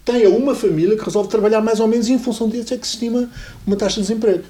Tem 0.04 0.26
uma 0.28 0.56
família 0.56 0.98
que 0.98 1.04
resolve 1.04 1.30
trabalhar 1.30 1.62
mais 1.62 1.80
ou 1.80 1.88
menos 1.88 2.08
e, 2.08 2.14
em 2.14 2.20
função 2.20 2.50
disso, 2.50 2.74
é 2.74 2.78
que 2.78 2.88
se 2.88 2.94
estima 2.94 3.30
uma 3.66 3.76
taxa 3.76 4.02
de 4.02 4.08
desemprego. 4.08 4.44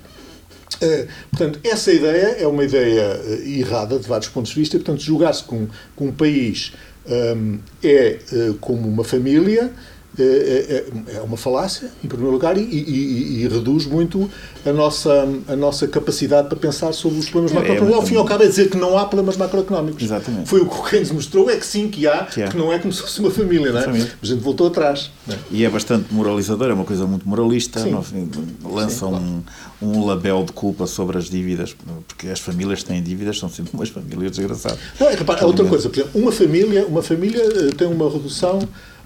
Uh, 0.81 1.07
portanto, 1.29 1.59
essa 1.63 1.91
ideia 1.91 2.37
é 2.39 2.47
uma 2.47 2.63
ideia 2.63 3.19
uh, 3.19 3.47
errada 3.47 3.99
de 3.99 4.07
vários 4.07 4.29
pontos 4.29 4.51
de 4.51 4.59
vista. 4.59 4.77
Portanto, 4.77 5.01
julgar-se 5.01 5.43
com, 5.43 5.67
com 5.95 6.07
um 6.07 6.11
país 6.11 6.73
um, 7.05 7.59
é 7.83 8.19
uh, 8.31 8.53
como 8.55 8.87
uma 8.87 9.03
família 9.03 9.71
é, 10.19 10.23
é, 10.23 11.15
é, 11.15 11.21
uma 11.21 11.37
falácia, 11.37 11.89
em 12.03 12.07
primeiro 12.07 12.33
lugar, 12.33 12.57
e, 12.57 12.61
e, 12.61 13.43
e, 13.43 13.47
reduz 13.47 13.85
muito 13.85 14.29
a 14.65 14.73
nossa, 14.73 15.27
a 15.47 15.55
nossa 15.55 15.87
capacidade 15.87 16.49
para 16.49 16.57
pensar 16.57 16.91
sobre 16.93 17.19
os 17.19 17.29
problemas 17.29 17.51
é, 17.51 17.55
macroeconómicos. 17.55 18.01
Ao 18.01 18.05
fim 18.05 18.15
e 18.15 18.17
ao 18.17 18.25
cabo, 18.25 18.43
é 18.43 18.47
dizer 18.47 18.69
que 18.69 18.77
não 18.77 18.97
há 18.97 19.05
problemas 19.05 19.37
macroeconómicos. 19.37 20.03
Exatamente. 20.03 20.49
Foi 20.49 20.59
o 20.59 20.65
que 20.65 20.75
o 20.77 20.83
Keynes 20.83 21.11
mostrou, 21.11 21.49
é 21.49 21.55
que 21.55 21.65
sim, 21.65 21.87
que 21.87 22.05
há, 22.07 22.25
que, 22.25 22.45
que 22.45 22.57
não 22.57 22.73
é 22.73 22.79
como 22.79 22.91
se 22.91 23.01
fosse 23.01 23.21
uma 23.21 23.31
família, 23.31 23.71
não 23.71 23.79
é? 23.79 23.83
Família. 23.83 24.11
Mas 24.21 24.29
a 24.29 24.33
gente 24.33 24.43
voltou 24.43 24.67
atrás. 24.67 25.11
É? 25.29 25.35
E 25.49 25.63
é 25.63 25.69
bastante 25.69 26.13
moralizador, 26.13 26.69
é 26.69 26.73
uma 26.73 26.85
coisa 26.85 27.05
muito 27.07 27.27
moralista, 27.27 27.79
sim. 27.79 27.91
lança 27.91 28.89
sim, 28.89 28.99
claro. 28.99 29.23
um, 29.23 29.43
um 29.81 30.05
label 30.05 30.43
de 30.43 30.51
culpa 30.51 30.87
sobre 30.87 31.17
as 31.17 31.29
dívidas, 31.29 31.73
porque 32.05 32.27
as 32.27 32.39
famílias 32.39 32.83
têm 32.83 33.01
dívidas 33.01 33.39
são 33.39 33.49
sempre 33.49 33.73
umas 33.73 33.89
famílias 33.89 34.35
desgraçadas. 34.35 34.77
Não, 34.99 35.07
é, 35.07 35.15
repara, 35.15 35.41
é 35.41 35.45
outra 35.45 35.65
coisa, 35.65 35.89
por 35.89 35.99
exemplo, 35.99 36.21
uma 36.21 36.31
família, 36.31 36.85
uma 36.85 37.01
família 37.01 37.41
eh, 37.41 37.73
tem 37.75 37.87
uma 37.87 38.09
redução 38.09 38.59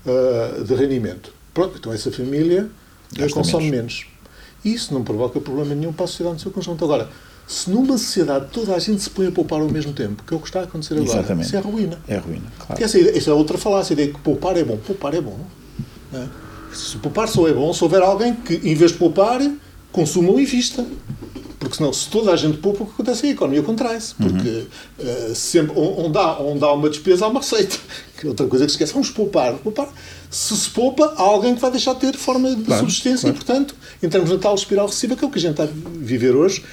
uh, 0.06 0.64
de 0.64 0.76
rendimento. 0.76 1.34
Pronto, 1.54 1.78
então 1.78 1.94
essa 1.94 2.12
família 2.12 2.70
consome 3.34 3.70
menos. 3.72 4.06
menos. 4.06 4.16
Isso 4.64 4.94
não 4.94 5.04
provoca 5.04 5.40
problema 5.40 5.76
nenhum 5.76 5.94
para 5.94 6.06
a 6.06 6.08
sociedade 6.08 6.36
no 6.36 6.40
seu 6.42 6.52
conjunto. 6.52 6.84
Agora, 6.84 7.10
se 7.48 7.70
numa 7.70 7.98
sociedade 7.98 8.48
toda 8.52 8.76
a 8.76 8.80
gente 8.80 9.02
se 9.02 9.10
põe 9.10 9.28
a 9.28 9.32
poupar 9.32 9.62
ao 9.62 9.70
mesmo 9.70 9.94
tempo, 9.94 10.24
que 10.24 10.34
é 10.34 10.38
o 10.38 10.40
que 10.40 10.48
está 10.48 10.62
a 10.62 10.64
acontecer 10.64 10.96
agora, 10.96 11.20
Exatamente. 11.20 11.46
isso 11.46 11.56
é 11.56 11.60
ruína. 11.60 12.00
É 12.08 12.18
ruína, 12.18 12.52
claro. 12.58 12.84
Essa, 12.84 13.00
essa 13.00 13.30
é 13.30 13.34
outra 13.34 13.58
falácia, 13.58 13.94
a 13.94 13.96
ideia 13.96 14.12
que 14.12 14.20
poupar 14.20 14.58
é 14.58 14.64
bom. 14.64 14.78
Poupar 14.78 15.14
é 15.14 15.22
bom. 15.22 15.40
É? 16.14 16.26
Se 16.74 16.98
poupar 16.98 17.28
só 17.28 17.48
é 17.48 17.54
bom 17.54 17.72
se 17.74 17.84
houver 17.84 18.02
alguém 18.02 18.34
que, 18.34 18.56
em 18.56 18.74
vez 18.74 18.92
de 18.92 18.98
poupar, 18.98 19.40
consuma 19.92 20.32
ou 20.32 20.40
invista. 20.40 20.86
Porque 21.66 21.78
senão, 21.78 21.92
se 21.92 22.08
toda 22.10 22.32
a 22.32 22.36
gente 22.36 22.60
poupa, 22.60 22.84
o 22.84 22.86
que 22.86 22.94
acontece 22.94 23.26
é 23.26 23.30
a 23.30 23.32
economia 23.32 23.64
contrai-se. 23.64 24.14
Porque 24.14 24.68
uhum. 25.00 25.32
uh, 25.32 25.34
sempre, 25.34 25.74
onde 25.76 26.16
há, 26.16 26.38
onde 26.40 26.64
há 26.64 26.72
uma 26.72 26.88
despesa, 26.88 27.26
há 27.26 27.28
uma 27.28 27.40
receita. 27.40 27.76
Que 28.20 28.28
é 28.28 28.30
outra 28.30 28.46
coisa 28.46 28.66
que 28.66 28.72
se 28.72 28.76
esquece, 28.76 28.94
vamos 28.94 29.10
poupar. 29.10 29.54
poupar. 29.56 29.90
Se 30.30 30.56
se 30.56 30.70
poupa, 30.70 31.16
há 31.18 31.24
alguém 31.24 31.56
que 31.56 31.62
vai 31.62 31.72
deixar 31.72 31.94
de 31.94 32.02
ter 32.02 32.16
forma 32.16 32.56
de 32.56 32.64
claro, 32.64 32.82
subsistência 32.82 33.32
claro. 33.32 33.36
e, 33.36 33.44
portanto, 33.44 33.76
entramos 34.04 34.30
na 34.30 34.38
tal 34.38 34.54
espiral 34.54 34.86
recessiva, 34.86 35.16
que 35.16 35.26
é 35.26 35.28
o 35.28 35.32
que 35.32 35.40
a 35.40 35.42
gente 35.42 35.52
está 35.60 35.64
a 35.64 35.70
viver 35.98 36.36
hoje, 36.36 36.64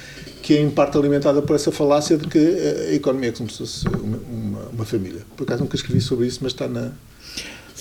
que 0.43 0.55
é 0.55 0.61
em 0.61 0.69
parte 0.69 0.95
alimentada 0.95 1.41
por 1.41 1.55
essa 1.55 1.71
falácia 1.71 2.15
de 2.15 2.27
que 2.27 2.37
a 2.37 2.93
economia 2.93 3.29
é 3.29 3.31
como 3.31 3.49
se 3.49 3.57
fosse 3.57 3.87
uma, 3.87 4.17
uma, 4.17 4.59
uma 4.73 4.85
família. 4.85 5.21
Por 5.35 5.43
acaso 5.43 5.63
nunca 5.63 5.75
escrevi 5.75 6.01
sobre 6.01 6.27
isso, 6.27 6.39
mas 6.43 6.51
está 6.51 6.67
na, 6.67 6.91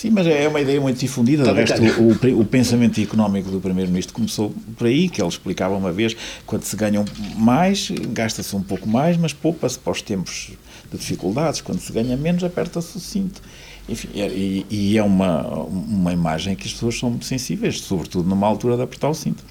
Sim, 0.02 0.10
mas 0.10 0.26
é 0.26 0.48
uma 0.48 0.60
ideia 0.60 0.80
muito 0.80 0.98
difundida. 0.98 1.44
De 1.44 1.52
resto, 1.52 1.80
o, 2.02 2.40
o, 2.40 2.44
pensamento 2.44 3.00
económico 3.00 3.48
do 3.52 3.60
Primeiro-Ministro 3.60 4.12
começou 4.12 4.52
por 4.76 4.88
aí, 4.88 5.08
que 5.08 5.22
ele 5.22 5.28
explicava 5.28 5.76
uma 5.76 5.92
vez: 5.92 6.16
quando 6.44 6.64
se 6.64 6.74
ganham 6.74 7.04
mais, 7.36 7.88
gasta-se 8.08 8.56
um 8.56 8.62
pouco 8.62 8.88
mais, 8.88 9.16
mas 9.16 9.32
poupa-se 9.32 9.78
para 9.78 9.92
os 9.92 10.02
tempos 10.02 10.50
de 10.90 10.98
dificuldades. 10.98 11.60
Quando 11.60 11.78
se 11.78 11.92
ganha 11.92 12.16
menos, 12.16 12.42
aperta-se 12.42 12.96
o 12.96 13.00
cinto. 13.00 13.40
Enfim, 13.88 14.08
e, 14.12 14.66
e, 14.68 14.98
é 14.98 15.02
uma, 15.04 15.46
uma 15.46 16.12
imagem 16.12 16.56
que 16.56 16.66
as 16.66 16.72
pessoas 16.72 16.98
são 16.98 17.10
muito 17.10 17.24
sensíveis, 17.24 17.78
sobretudo 17.80 18.28
numa 18.28 18.46
altura 18.48 18.76
de 18.76 18.82
apertar 18.82 19.08
o 19.08 19.14
cinto. 19.14 19.44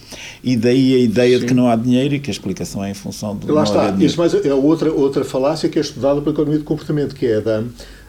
E 0.43 0.57
daí 0.57 0.95
a 0.95 0.99
ideia 0.99 1.35
Sim. 1.35 1.41
de 1.41 1.45
que 1.45 1.53
não 1.53 1.69
há 1.69 1.77
dinheiro 1.77 2.15
e 2.15 2.19
que 2.19 2.29
a 2.29 2.33
explicação 2.33 2.83
é 2.83 2.91
em 2.91 2.93
função 2.93 3.37
do. 3.37 3.53
Lá 3.53 3.63
está. 3.63 3.95
Isso 3.97 4.21
é 4.21 4.53
outra, 4.53 4.91
outra 4.91 5.23
falácia 5.23 5.69
que 5.69 5.79
é 5.79 5.81
estudada 5.81 6.19
pela 6.19 6.33
economia 6.33 6.59
de 6.59 6.65
comportamento, 6.65 7.15
que 7.15 7.25
é 7.25 7.39
da 7.39 7.63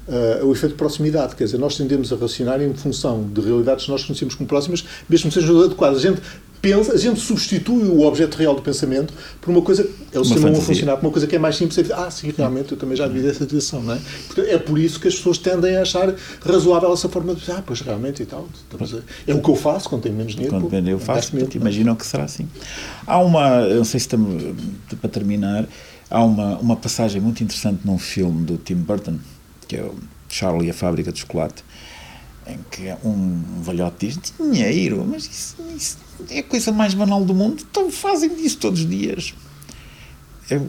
uh, 0.09 0.47
o 0.47 0.53
efeito 0.53 0.73
de 0.73 0.79
proximidade. 0.79 1.37
Quer 1.37 1.45
dizer, 1.45 1.59
nós 1.59 1.77
tendemos 1.77 2.13
a 2.13 2.17
racionar 2.17 2.61
em 2.61 2.73
função 2.75 3.23
de 3.23 3.41
realidades 3.41 3.85
que 3.85 3.91
nós 3.91 4.05
conhecemos 4.05 4.35
como 4.35 4.49
próximas, 4.49 4.85
mesmo 5.09 5.31
que 5.31 5.41
sejam 5.41 5.61
adequadas. 5.63 5.99
A 5.99 6.09
gente 6.09 6.21
pensa, 6.61 6.93
a 6.93 6.97
gente 6.97 7.19
substitui 7.21 7.89
o 7.89 8.03
objeto 8.03 8.37
real 8.37 8.55
do 8.55 8.63
pensamento 8.63 9.13
por 9.41 9.51
uma 9.51 9.63
coisa, 9.63 9.89
é 10.13 10.19
o 10.19 10.25
sistema 10.25 10.51
a 10.51 10.61
funcionar, 10.61 10.97
por 10.97 11.07
uma 11.07 11.13
coisa 11.13 11.27
que 11.27 11.35
é 11.35 11.39
mais 11.39 11.57
simples. 11.57 11.79
É 11.79 11.95
ah, 11.95 12.11
sim, 12.11 12.33
realmente, 12.37 12.73
eu 12.73 12.79
também 12.79 12.97
já 12.97 13.09
vi 13.09 13.27
essa 13.27 13.41
situação, 13.41 13.83
não 13.83 13.95
é? 13.95 13.99
é 14.49 14.59
por 14.59 14.79
isso 14.79 15.01
que 15.01 15.09
as 15.09 15.15
pessoas 15.15 15.39
tendem 15.39 15.77
a 15.77 15.83
achar 15.83 16.15
razoável 16.41 16.93
essa 16.93 17.09
forma 17.09 17.35
de 17.35 17.41
dizer, 17.41 17.53
ah, 17.53 17.63
pois 17.67 17.81
realmente 17.81 18.23
e 18.23 18.27
tal. 18.27 18.49
É 19.27 19.35
o 19.35 19.43
que 19.43 19.49
eu 19.49 19.57
faço 19.57 19.89
quando 19.89 20.03
tenho 20.03 20.15
menos 20.15 20.35
dinheiro. 20.35 20.61
Quando 20.61 20.89
eu 20.89 20.99
faço, 20.99 21.33
portanto, 21.33 21.57
imaginam 21.57 21.97
que 21.97 22.07
será 22.07 22.25
assim. 22.25 22.49
Há 23.07 23.19
uma, 23.19 23.67
não 23.67 23.85
sei 23.85 23.99
se 23.99 24.07
estamos, 24.07 24.55
para 25.01 25.11
terminar, 25.11 25.67
Há 26.13 26.23
uma, 26.23 26.59
uma 26.59 26.77
passagem 26.77 27.23
muito 27.23 27.43
interessante 27.43 27.87
num 27.87 27.97
filme 27.97 28.45
do 28.45 28.59
Tim 28.59 28.75
Burton, 28.75 29.17
que 29.67 29.77
é 29.77 29.83
o 29.83 29.95
Charlie 30.29 30.69
e 30.69 30.71
a 30.71 30.75
Fábrica 30.75 31.13
de 31.13 31.21
Chocolate, 31.21 31.65
em 32.47 32.59
que 32.71 32.93
um 33.05 33.43
velhote 33.63 34.07
diz: 34.07 34.19
Dinheiro, 34.39 35.05
mas 35.09 35.25
isso, 35.25 35.57
isso 35.77 35.99
é 36.31 36.39
a 36.39 36.43
coisa 36.43 36.73
mais 36.73 36.95
banal 36.95 37.25
do 37.25 37.35
mundo, 37.35 37.65
então 37.69 37.91
fazem 37.91 38.31
isso 38.45 38.59
todos 38.59 38.81
os 38.81 38.89
dias. 38.89 39.35
Eu 40.51 40.69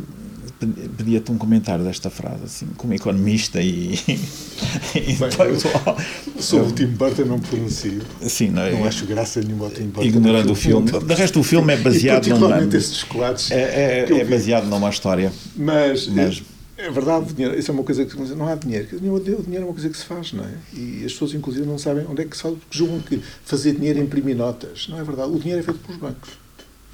pedia-te 0.97 1.31
um 1.31 1.37
comentário 1.37 1.83
desta 1.83 2.09
frase, 2.09 2.43
assim, 2.45 2.67
como 2.77 2.93
economista 2.93 3.61
e. 3.61 3.93
e 4.95 5.13
Bem, 5.13 6.39
sobre 6.39 6.67
o 6.67 6.71
Tim 6.71 6.87
Burton 6.87 7.25
não 7.25 7.39
pronuncio. 7.39 8.01
Sim, 8.21 8.49
não, 8.49 8.69
não 8.71 8.85
acho 8.85 9.05
graça 9.05 9.41
nenhuma 9.41 9.65
ao 9.65 9.71
Tim 9.71 9.85
Burton. 9.85 10.07
Ignorando 10.07 10.51
o 10.51 10.55
filme. 10.55 10.91
De 10.91 11.13
resto, 11.13 11.39
o 11.39 11.43
filme 11.43 11.73
é 11.73 11.77
baseado 11.77 12.27
numa. 12.27 12.63
esses 12.63 12.97
chocolates. 12.97 13.51
É, 13.51 14.05
é, 14.09 14.19
é 14.19 14.25
baseado 14.25 14.65
numa 14.67 14.89
história. 14.89 15.31
Mas. 15.55 16.07
mas 16.07 16.43
é 16.83 16.91
verdade, 16.91 17.33
dinheiro, 17.33 17.57
isso 17.57 17.71
é 17.71 17.73
uma 17.73 17.83
coisa 17.83 18.05
que 18.05 18.15
não 18.17 18.47
há 18.47 18.55
dinheiro. 18.55 18.97
O 18.97 19.19
dinheiro 19.19 19.45
é 19.55 19.65
uma 19.65 19.73
coisa 19.73 19.89
que 19.89 19.97
se 19.97 20.05
faz, 20.05 20.33
não 20.33 20.43
é? 20.43 20.51
E 20.73 21.03
as 21.05 21.13
pessoas, 21.13 21.33
inclusive, 21.33 21.65
não 21.65 21.77
sabem 21.77 22.05
onde 22.07 22.21
é 22.21 22.25
que 22.25 22.35
se 22.35 22.43
faz, 22.43 22.55
porque 22.55 22.77
julgam 22.77 22.99
que 22.99 23.21
fazer 23.45 23.73
dinheiro 23.73 23.99
é 23.99 24.01
imprimir 24.01 24.35
notas. 24.35 24.87
Não 24.89 24.99
é 24.99 25.03
verdade. 25.03 25.31
O 25.31 25.39
dinheiro 25.39 25.61
é 25.61 25.63
feito 25.63 25.79
pelos 25.79 25.99
bancos. 25.99 26.29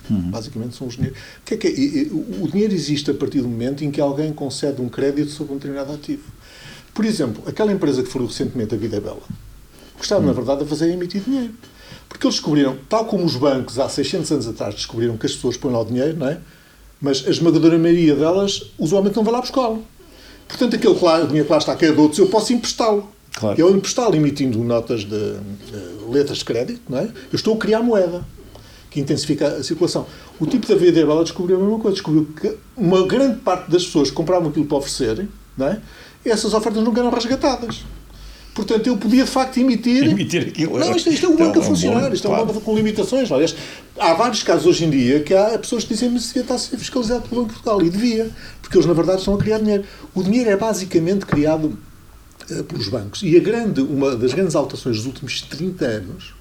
Uhum. 0.10 0.30
Basicamente 0.32 0.76
são 0.76 0.88
os 0.88 0.96
dinheiros. 0.96 1.18
O, 1.18 1.46
que 1.46 1.54
é 1.56 1.58
que 1.58 1.68
é? 1.68 2.42
o 2.44 2.48
dinheiro 2.48 2.74
existe 2.74 3.10
a 3.10 3.14
partir 3.14 3.42
do 3.42 3.48
momento 3.48 3.84
em 3.84 3.92
que 3.92 4.00
alguém 4.00 4.32
concede 4.32 4.82
um 4.82 4.90
crédito 4.90 5.32
sobre 5.32 5.54
um 5.54 5.58
determinado 5.58 5.92
ativo. 5.94 6.24
Por 6.94 7.06
exemplo, 7.06 7.44
aquela 7.48 7.72
empresa 7.72 8.04
que 8.04 8.10
falou 8.10 8.28
recentemente, 8.28 8.76
a 8.76 8.78
Vida 8.78 8.98
é 8.98 9.00
Bela, 9.00 9.22
gostava, 9.98 10.22
uhum. 10.22 10.28
na 10.28 10.34
verdade, 10.34 10.64
de 10.64 10.70
fazer 10.70 10.92
emitir 10.92 11.22
dinheiro. 11.22 11.54
Porque 12.08 12.26
eles 12.26 12.36
descobriram, 12.36 12.78
tal 12.88 13.06
como 13.06 13.24
os 13.24 13.36
bancos 13.36 13.80
há 13.80 13.88
600 13.88 14.32
anos 14.32 14.48
atrás 14.48 14.76
descobriram 14.76 15.16
que 15.18 15.26
as 15.26 15.34
pessoas 15.34 15.58
põem 15.58 15.74
lá 15.74 15.82
o 15.82 15.86
dinheiro, 15.86 16.18
não 16.18 16.28
é? 16.28 16.40
Mas 17.02 17.26
a 17.26 17.30
esmagadora 17.30 17.78
maioria 17.78 18.16
delas 18.16 18.72
usualmente 18.78 19.16
não 19.16 19.24
vai 19.24 19.34
lá 19.34 19.42
buscá-lo. 19.42 19.84
Portanto, 20.48 20.76
aquele 20.76 20.96
dinheiro 21.28 21.46
que 21.46 21.52
lá 21.52 21.58
está, 21.58 21.76
que 21.76 21.86
é 21.86 21.92
de 21.92 22.00
outros, 22.00 22.20
eu 22.20 22.28
posso 22.28 22.52
emprestá-lo. 22.52 23.08
Claro. 23.36 23.60
Eu 23.60 23.76
emprestá-lo 23.76 24.16
emitindo 24.16 24.58
notas 24.64 25.02
de, 25.02 25.08
de, 25.08 26.10
letras 26.10 26.40
de 26.40 26.46
crédito, 26.46 26.82
não 26.90 26.98
é? 26.98 27.04
Eu 27.04 27.36
estou 27.36 27.54
a 27.54 27.58
criar 27.58 27.82
moeda 27.82 28.26
que 28.90 29.00
intensifica 29.00 29.48
a 29.48 29.64
circulação. 29.64 30.08
O 30.40 30.48
tipo 30.48 30.68
da 30.68 30.76
VD 30.76 31.02
ela 31.02 31.24
descobriu 31.24 31.58
a 31.58 31.60
mesma 31.60 31.80
coisa. 31.80 31.96
Descobriu 31.96 32.28
que 32.40 32.58
uma 32.76 33.06
grande 33.06 33.38
parte 33.40 33.70
das 33.70 33.86
pessoas 33.86 34.10
que 34.10 34.16
compravam 34.16 34.50
aquilo 34.50 34.66
para 34.66 34.78
oferecerem, 34.78 35.30
não 35.56 35.68
é? 35.68 35.80
essas 36.26 36.54
ofertas 36.54 36.84
nunca 36.84 37.00
eram 37.00 37.12
resgatadas. 37.12 37.84
Portanto, 38.60 38.88
eu 38.88 38.98
podia 38.98 39.24
de 39.24 39.30
facto 39.30 39.58
emitir. 39.58 40.04
Emitir 40.04 40.50
aquilo. 40.50 40.78
Não, 40.78 40.94
isto, 40.94 41.10
isto 41.10 41.26
é 41.26 41.30
um 41.30 41.34
então, 41.34 41.48
banco 41.48 41.60
a 41.60 41.64
funcionar, 41.64 42.14
isto 42.14 42.28
é 42.28 42.30
um 42.30 42.46
banco 42.46 42.60
com 42.60 42.76
limitações. 42.76 43.32
Aliás, 43.32 43.56
há 43.98 44.14
vários 44.14 44.44
casos 44.44 44.66
hoje 44.66 44.84
em 44.84 44.90
dia 44.90 45.22
que 45.22 45.34
há 45.34 45.58
pessoas 45.58 45.84
que 45.86 45.94
dizem 45.94 46.10
que 46.10 46.20
devia 46.20 46.42
estar 46.42 46.56
a 46.56 46.58
ser 46.58 46.78
fiscalizado 46.78 47.30
pelo 47.30 47.42
Banco 47.42 47.54
de 47.54 47.62
Portugal. 47.62 47.82
E 47.82 47.90
devia, 47.90 48.30
porque 48.62 48.78
eles, 48.78 48.86
na 48.86 48.94
verdade, 48.94 49.20
estão 49.20 49.36
a 49.36 49.38
criar 49.38 49.60
dinheiro. 49.60 49.86
O 50.14 50.22
dinheiro 50.22 50.50
é 50.50 50.58
basicamente 50.58 51.26
criado 51.26 51.78
uh, 52.52 52.64
pelos 52.66 52.90
bancos. 52.90 53.22
E 53.24 53.38
a 53.38 53.40
grande, 53.40 53.80
uma 53.80 54.16
das 54.16 54.34
grandes 54.34 54.56
alterações 54.56 54.98
dos 54.98 55.06
últimos 55.06 55.42
30 55.44 55.86
anos 55.86 56.34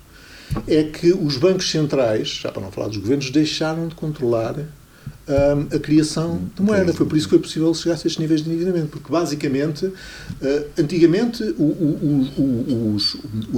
é 0.67 0.83
que 0.83 1.13
os 1.13 1.37
bancos 1.37 1.71
centrais, 1.71 2.29
já 2.29 2.51
para 2.51 2.63
não 2.63 2.73
falar 2.73 2.89
dos 2.89 2.97
governos, 2.97 3.31
deixaram 3.31 3.87
de 3.87 3.95
controlar 3.95 4.57
um, 5.29 5.77
a 5.77 5.79
criação 5.79 6.41
de 6.55 6.63
moeda. 6.63 6.93
Foi 6.93 7.07
por 7.07 7.17
isso 7.17 7.27
que 7.27 7.35
foi 7.35 7.39
possível 7.39 7.73
chegar 7.75 7.95
a 7.95 7.97
estes 7.97 8.17
níveis 8.19 8.43
de 8.43 8.49
endividamento, 8.49 8.89
porque 8.89 9.11
basicamente, 9.11 9.87
uh, 9.87 9.95
antigamente, 10.79 11.43
o, 11.59 11.65
o, 11.65 12.31
o, 12.39 12.97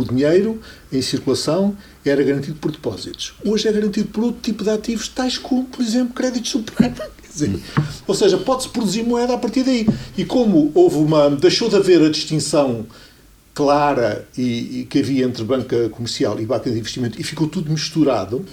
o, 0.01 0.05
dinheiro 0.05 0.61
em 0.93 1.01
circulação 1.01 1.77
era 2.05 2.23
garantido 2.23 2.57
por 2.57 2.73
depósitos. 2.73 3.35
Hoje 3.45 3.69
é 3.69 3.73
garantido 3.73 4.09
por 4.09 4.25
outro 4.25 4.41
tipo 4.43 4.65
de 4.65 4.71
ativos, 4.71 5.09
tais 5.09 5.39
como, 5.39 5.65
por 5.65 5.83
exemplo, 5.83 6.15
créditos 6.15 6.51
subprime. 6.51 6.95
Ou 8.07 8.15
seja, 8.15 8.37
pode-se 8.39 8.69
produzir 8.71 9.05
moeda 9.05 9.35
a 9.35 9.39
partir 9.39 9.63
daí. 9.63 9.87
E 10.17 10.25
como 10.25 10.73
houve 10.75 10.97
uma. 10.97 11.31
deixou 11.31 11.69
de 11.69 11.77
haver 11.77 12.03
a 12.03 12.09
distinção 12.09 12.87
clara 13.55 14.27
e, 14.37 14.81
e, 14.81 14.87
que 14.87 14.99
havia 14.99 15.25
entre 15.25 15.45
banca 15.45 15.89
comercial 15.91 16.41
e 16.41 16.47
banca 16.47 16.71
de 16.71 16.79
investimento 16.79 17.21
e 17.21 17.25
ficou 17.25 17.47
tudo 17.47 17.71
misturado, 17.71 18.45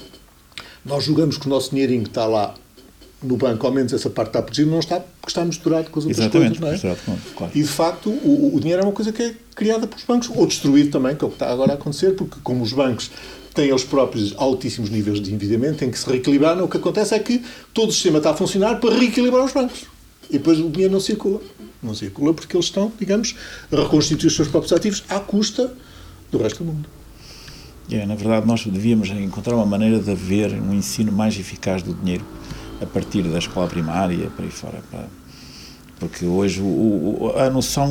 nós 0.83 1.03
julgamos 1.03 1.37
que 1.37 1.47
o 1.47 1.49
nosso 1.49 1.71
dinheirinho 1.71 2.03
está 2.03 2.25
lá 2.25 2.55
no 3.21 3.35
banco, 3.35 3.65
ao 3.65 3.73
menos 3.73 3.93
essa 3.93 4.09
parte 4.09 4.29
está 4.29 4.41
protegida, 4.41 4.69
não 4.69 4.79
está 4.79 4.99
porque 4.99 5.29
está 5.29 5.43
misturado 5.43 5.89
com 5.89 5.99
as 5.99 6.05
outras 6.05 6.19
Exatamente, 6.19 6.59
coisas, 6.59 6.83
não 6.83 7.13
é? 7.13 7.17
Claro. 7.35 7.51
E 7.55 7.61
de 7.61 7.67
facto 7.67 8.09
o, 8.09 8.55
o, 8.55 8.59
dinheiro 8.59 8.81
é 8.81 8.85
uma 8.85 8.91
coisa 8.91 9.11
que 9.11 9.23
é 9.23 9.33
criada 9.55 9.87
pelos 9.87 10.03
bancos, 10.03 10.29
ou 10.33 10.45
destruído 10.45 10.91
também, 10.91 11.15
que 11.15 11.23
é 11.23 11.27
o 11.27 11.29
que 11.29 11.35
está 11.35 11.51
agora 11.51 11.71
a 11.71 11.75
acontecer, 11.75 12.11
porque 12.11 12.37
como 12.43 12.63
os 12.63 12.73
bancos 12.73 13.09
têm 13.55 13.69
eles 13.69 13.83
próprios 13.83 14.35
altíssimos 14.37 14.91
níveis 14.91 15.19
de 15.19 15.33
endividamento, 15.33 15.79
têm 15.79 15.89
que 15.89 15.97
se 15.97 16.07
reequilibrar, 16.07 16.61
o 16.61 16.67
que 16.67 16.77
acontece 16.77 17.15
é 17.15 17.19
que 17.19 17.43
todo 17.73 17.89
o 17.89 17.91
sistema 17.91 18.19
está 18.19 18.31
a 18.31 18.35
funcionar 18.35 18.79
para 18.79 18.95
reequilibrar 18.95 19.43
os 19.43 19.51
bancos. 19.51 19.85
E 20.29 20.33
depois 20.33 20.59
o 20.59 20.69
dinheiro 20.69 20.93
não 20.93 20.99
circula. 20.99 21.41
Não 21.81 21.95
circula 21.95 22.33
porque 22.33 22.55
eles 22.55 22.67
estão, 22.67 22.91
digamos, 22.99 23.35
a 23.71 23.75
reconstituir 23.77 24.27
os 24.27 24.35
seus 24.35 24.47
próprios 24.47 24.73
ativos 24.73 25.03
à 25.09 25.19
custa 25.19 25.73
do 26.31 26.37
resto 26.37 26.63
do 26.63 26.71
mundo. 26.71 26.87
É, 27.89 28.05
na 28.05 28.15
verdade, 28.15 28.45
nós 28.45 28.65
devíamos 28.65 29.09
encontrar 29.09 29.55
uma 29.55 29.65
maneira 29.65 29.97
de 29.99 30.11
haver 30.11 30.53
um 30.53 30.73
ensino 30.73 31.11
mais 31.11 31.39
eficaz 31.39 31.81
do 31.81 31.93
dinheiro 31.93 32.25
a 32.81 32.85
partir 32.85 33.23
da 33.23 33.37
escola 33.37 33.67
primária, 33.67 34.29
para 34.35 34.45
aí 34.45 34.51
fora. 34.51 34.79
Para, 34.91 35.07
porque 35.99 36.25
hoje 36.25 36.61
o, 36.61 36.65
o, 36.65 37.33
a 37.37 37.49
noção 37.49 37.87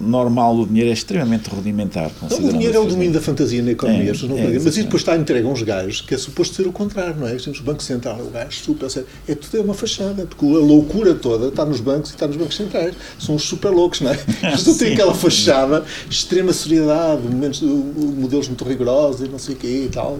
normal 0.00 0.56
do 0.56 0.66
dinheiro 0.66 0.90
é 0.90 0.92
extremamente 0.92 1.48
rudimentar. 1.48 2.10
Não, 2.28 2.38
o 2.38 2.52
dinheiro 2.52 2.76
é 2.76 2.80
o 2.80 2.86
domínio 2.86 3.12
da 3.12 3.20
fantasia 3.20 3.62
na 3.62 3.70
economia, 3.70 4.10
é, 4.10 4.26
não 4.26 4.36
é, 4.36 4.52
mas 4.54 4.66
isso 4.66 4.84
depois 4.84 5.02
está 5.02 5.16
entregue 5.16 5.46
a 5.46 5.50
uns 5.50 5.62
gajos 5.62 6.00
que 6.00 6.14
é 6.14 6.18
suposto 6.18 6.56
ser 6.56 6.66
o 6.66 6.72
contrário, 6.72 7.16
não 7.16 7.28
é? 7.28 7.36
O 7.36 7.62
Banco 7.62 7.82
Central 7.82 8.18
o 8.20 8.30
gajo 8.30 8.56
super 8.58 8.90
sério. 8.90 9.08
É 9.28 9.34
tudo 9.34 9.58
é 9.58 9.60
uma 9.60 9.74
fachada, 9.74 10.26
porque 10.26 10.44
a 10.44 10.58
loucura 10.58 11.14
toda 11.14 11.48
está 11.48 11.64
nos 11.64 11.80
bancos 11.80 12.10
e 12.10 12.14
está 12.14 12.26
nos 12.26 12.36
bancos 12.36 12.56
centrais. 12.56 12.94
São 13.18 13.36
os 13.36 13.42
super 13.42 13.70
loucos, 13.70 14.00
não 14.00 14.10
é? 14.10 14.18
Eles 14.42 14.64
têm 14.76 14.94
aquela 14.94 15.14
fachada, 15.14 15.84
extrema 16.10 16.52
seriedade, 16.52 17.22
momentos, 17.22 17.62
modelos 17.62 18.48
muito 18.48 18.64
rigorosos 18.64 19.26
e 19.26 19.30
não 19.30 19.38
sei 19.38 19.54
o 19.54 19.58
quê 19.58 19.84
e 19.86 19.88
tal. 19.88 20.18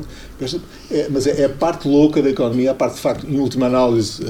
É, 0.90 1.08
mas 1.10 1.26
é, 1.26 1.42
é, 1.42 1.44
a 1.44 1.48
parte 1.48 1.88
louca 1.88 2.22
da 2.22 2.30
economia, 2.30 2.70
a 2.70 2.74
parte 2.74 2.96
de 2.96 3.00
facto, 3.00 3.26
em 3.26 3.38
última 3.38 3.66
análise, 3.66 4.22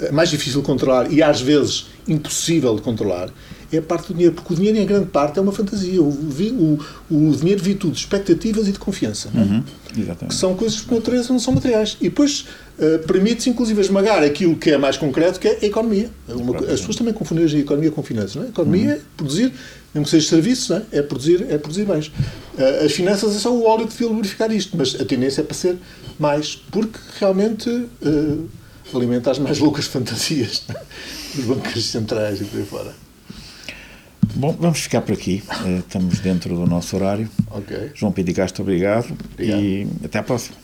é 0.00 0.12
mais 0.12 0.30
difícil 0.30 0.60
de 0.60 0.66
controlar 0.66 1.10
e 1.10 1.22
às 1.22 1.40
vezes 1.40 1.86
impossível 2.06 2.74
de 2.74 2.82
controlar, 2.82 3.30
é 3.70 3.78
a 3.78 3.82
parte 3.82 4.08
do 4.08 4.14
dinheiro, 4.14 4.34
porque 4.34 4.52
o 4.52 4.56
dinheiro, 4.56 4.78
em 4.78 4.86
grande 4.86 5.06
parte, 5.06 5.38
é 5.38 5.42
uma 5.42 5.52
fantasia. 5.52 6.00
O, 6.00 6.08
o, 6.08 6.78
o 7.10 7.36
dinheiro 7.36 7.62
vive 7.62 7.78
tudo 7.78 7.92
de 7.92 7.98
expectativas 7.98 8.66
e 8.66 8.72
de 8.72 8.78
confiança, 8.78 9.30
não 9.32 9.42
é? 9.42 9.44
Uhum, 9.44 9.64
que 10.28 10.34
são 10.34 10.54
coisas 10.54 10.80
que, 10.80 10.86
por 10.86 10.94
natureza, 10.94 11.32
não 11.32 11.38
são 11.38 11.52
materiais. 11.52 11.96
E 12.00 12.04
depois 12.04 12.46
uh, 12.78 13.06
permite-se, 13.06 13.50
inclusive, 13.50 13.78
esmagar 13.80 14.22
aquilo 14.22 14.56
que 14.56 14.70
é 14.70 14.78
mais 14.78 14.96
concreto, 14.96 15.38
que 15.38 15.48
é 15.48 15.58
a 15.62 15.66
economia. 15.66 16.10
Uma, 16.28 16.56
as 16.60 16.80
pessoas 16.80 16.96
também 16.96 17.12
confundem 17.12 17.44
a 17.44 17.58
economia 17.58 17.90
com 17.90 18.02
finanças, 18.02 18.36
não 18.36 18.44
é? 18.44 18.46
A 18.46 18.48
economia 18.48 18.86
uhum. 18.86 18.92
é 18.92 19.00
produzir, 19.16 19.52
mesmo 19.94 20.04
que 20.04 20.10
seja 20.10 20.28
serviços, 20.28 20.70
é? 20.70 20.82
é? 20.92 21.02
produzir, 21.02 21.46
é 21.50 21.58
produzir 21.58 21.84
bens. 21.84 22.06
Uh, 22.06 22.86
as 22.86 22.92
finanças 22.92 23.36
é 23.36 23.38
só 23.38 23.54
o 23.54 23.66
óleo 23.66 23.86
que 23.86 23.92
devia 23.92 24.08
lubrificar 24.08 24.50
isto, 24.50 24.76
mas 24.78 24.98
a 24.98 25.04
tendência 25.04 25.42
é 25.42 25.44
para 25.44 25.54
ser 25.54 25.76
mais, 26.18 26.56
porque 26.56 26.98
realmente 27.20 27.68
uh, 27.68 28.48
alimenta 28.94 29.30
as 29.30 29.38
mais 29.38 29.58
loucas 29.60 29.86
fantasias 29.86 30.62
dos 31.34 31.44
bancos 31.44 31.84
centrais 31.84 32.40
e 32.40 32.44
por 32.44 32.58
aí 32.58 32.64
fora. 32.64 33.07
Bom, 34.38 34.56
vamos 34.56 34.78
ficar 34.78 35.00
por 35.00 35.14
aqui. 35.14 35.42
Eh, 35.66 35.78
estamos 35.78 36.20
dentro 36.20 36.54
do 36.54 36.64
nosso 36.64 36.94
horário. 36.94 37.28
Okay. 37.50 37.90
João 37.92 38.12
Pedro 38.12 38.34
Castro, 38.34 38.62
obrigado, 38.62 39.12
obrigado. 39.32 39.60
E 39.60 39.88
até 40.04 40.20
à 40.20 40.22
próxima. 40.22 40.56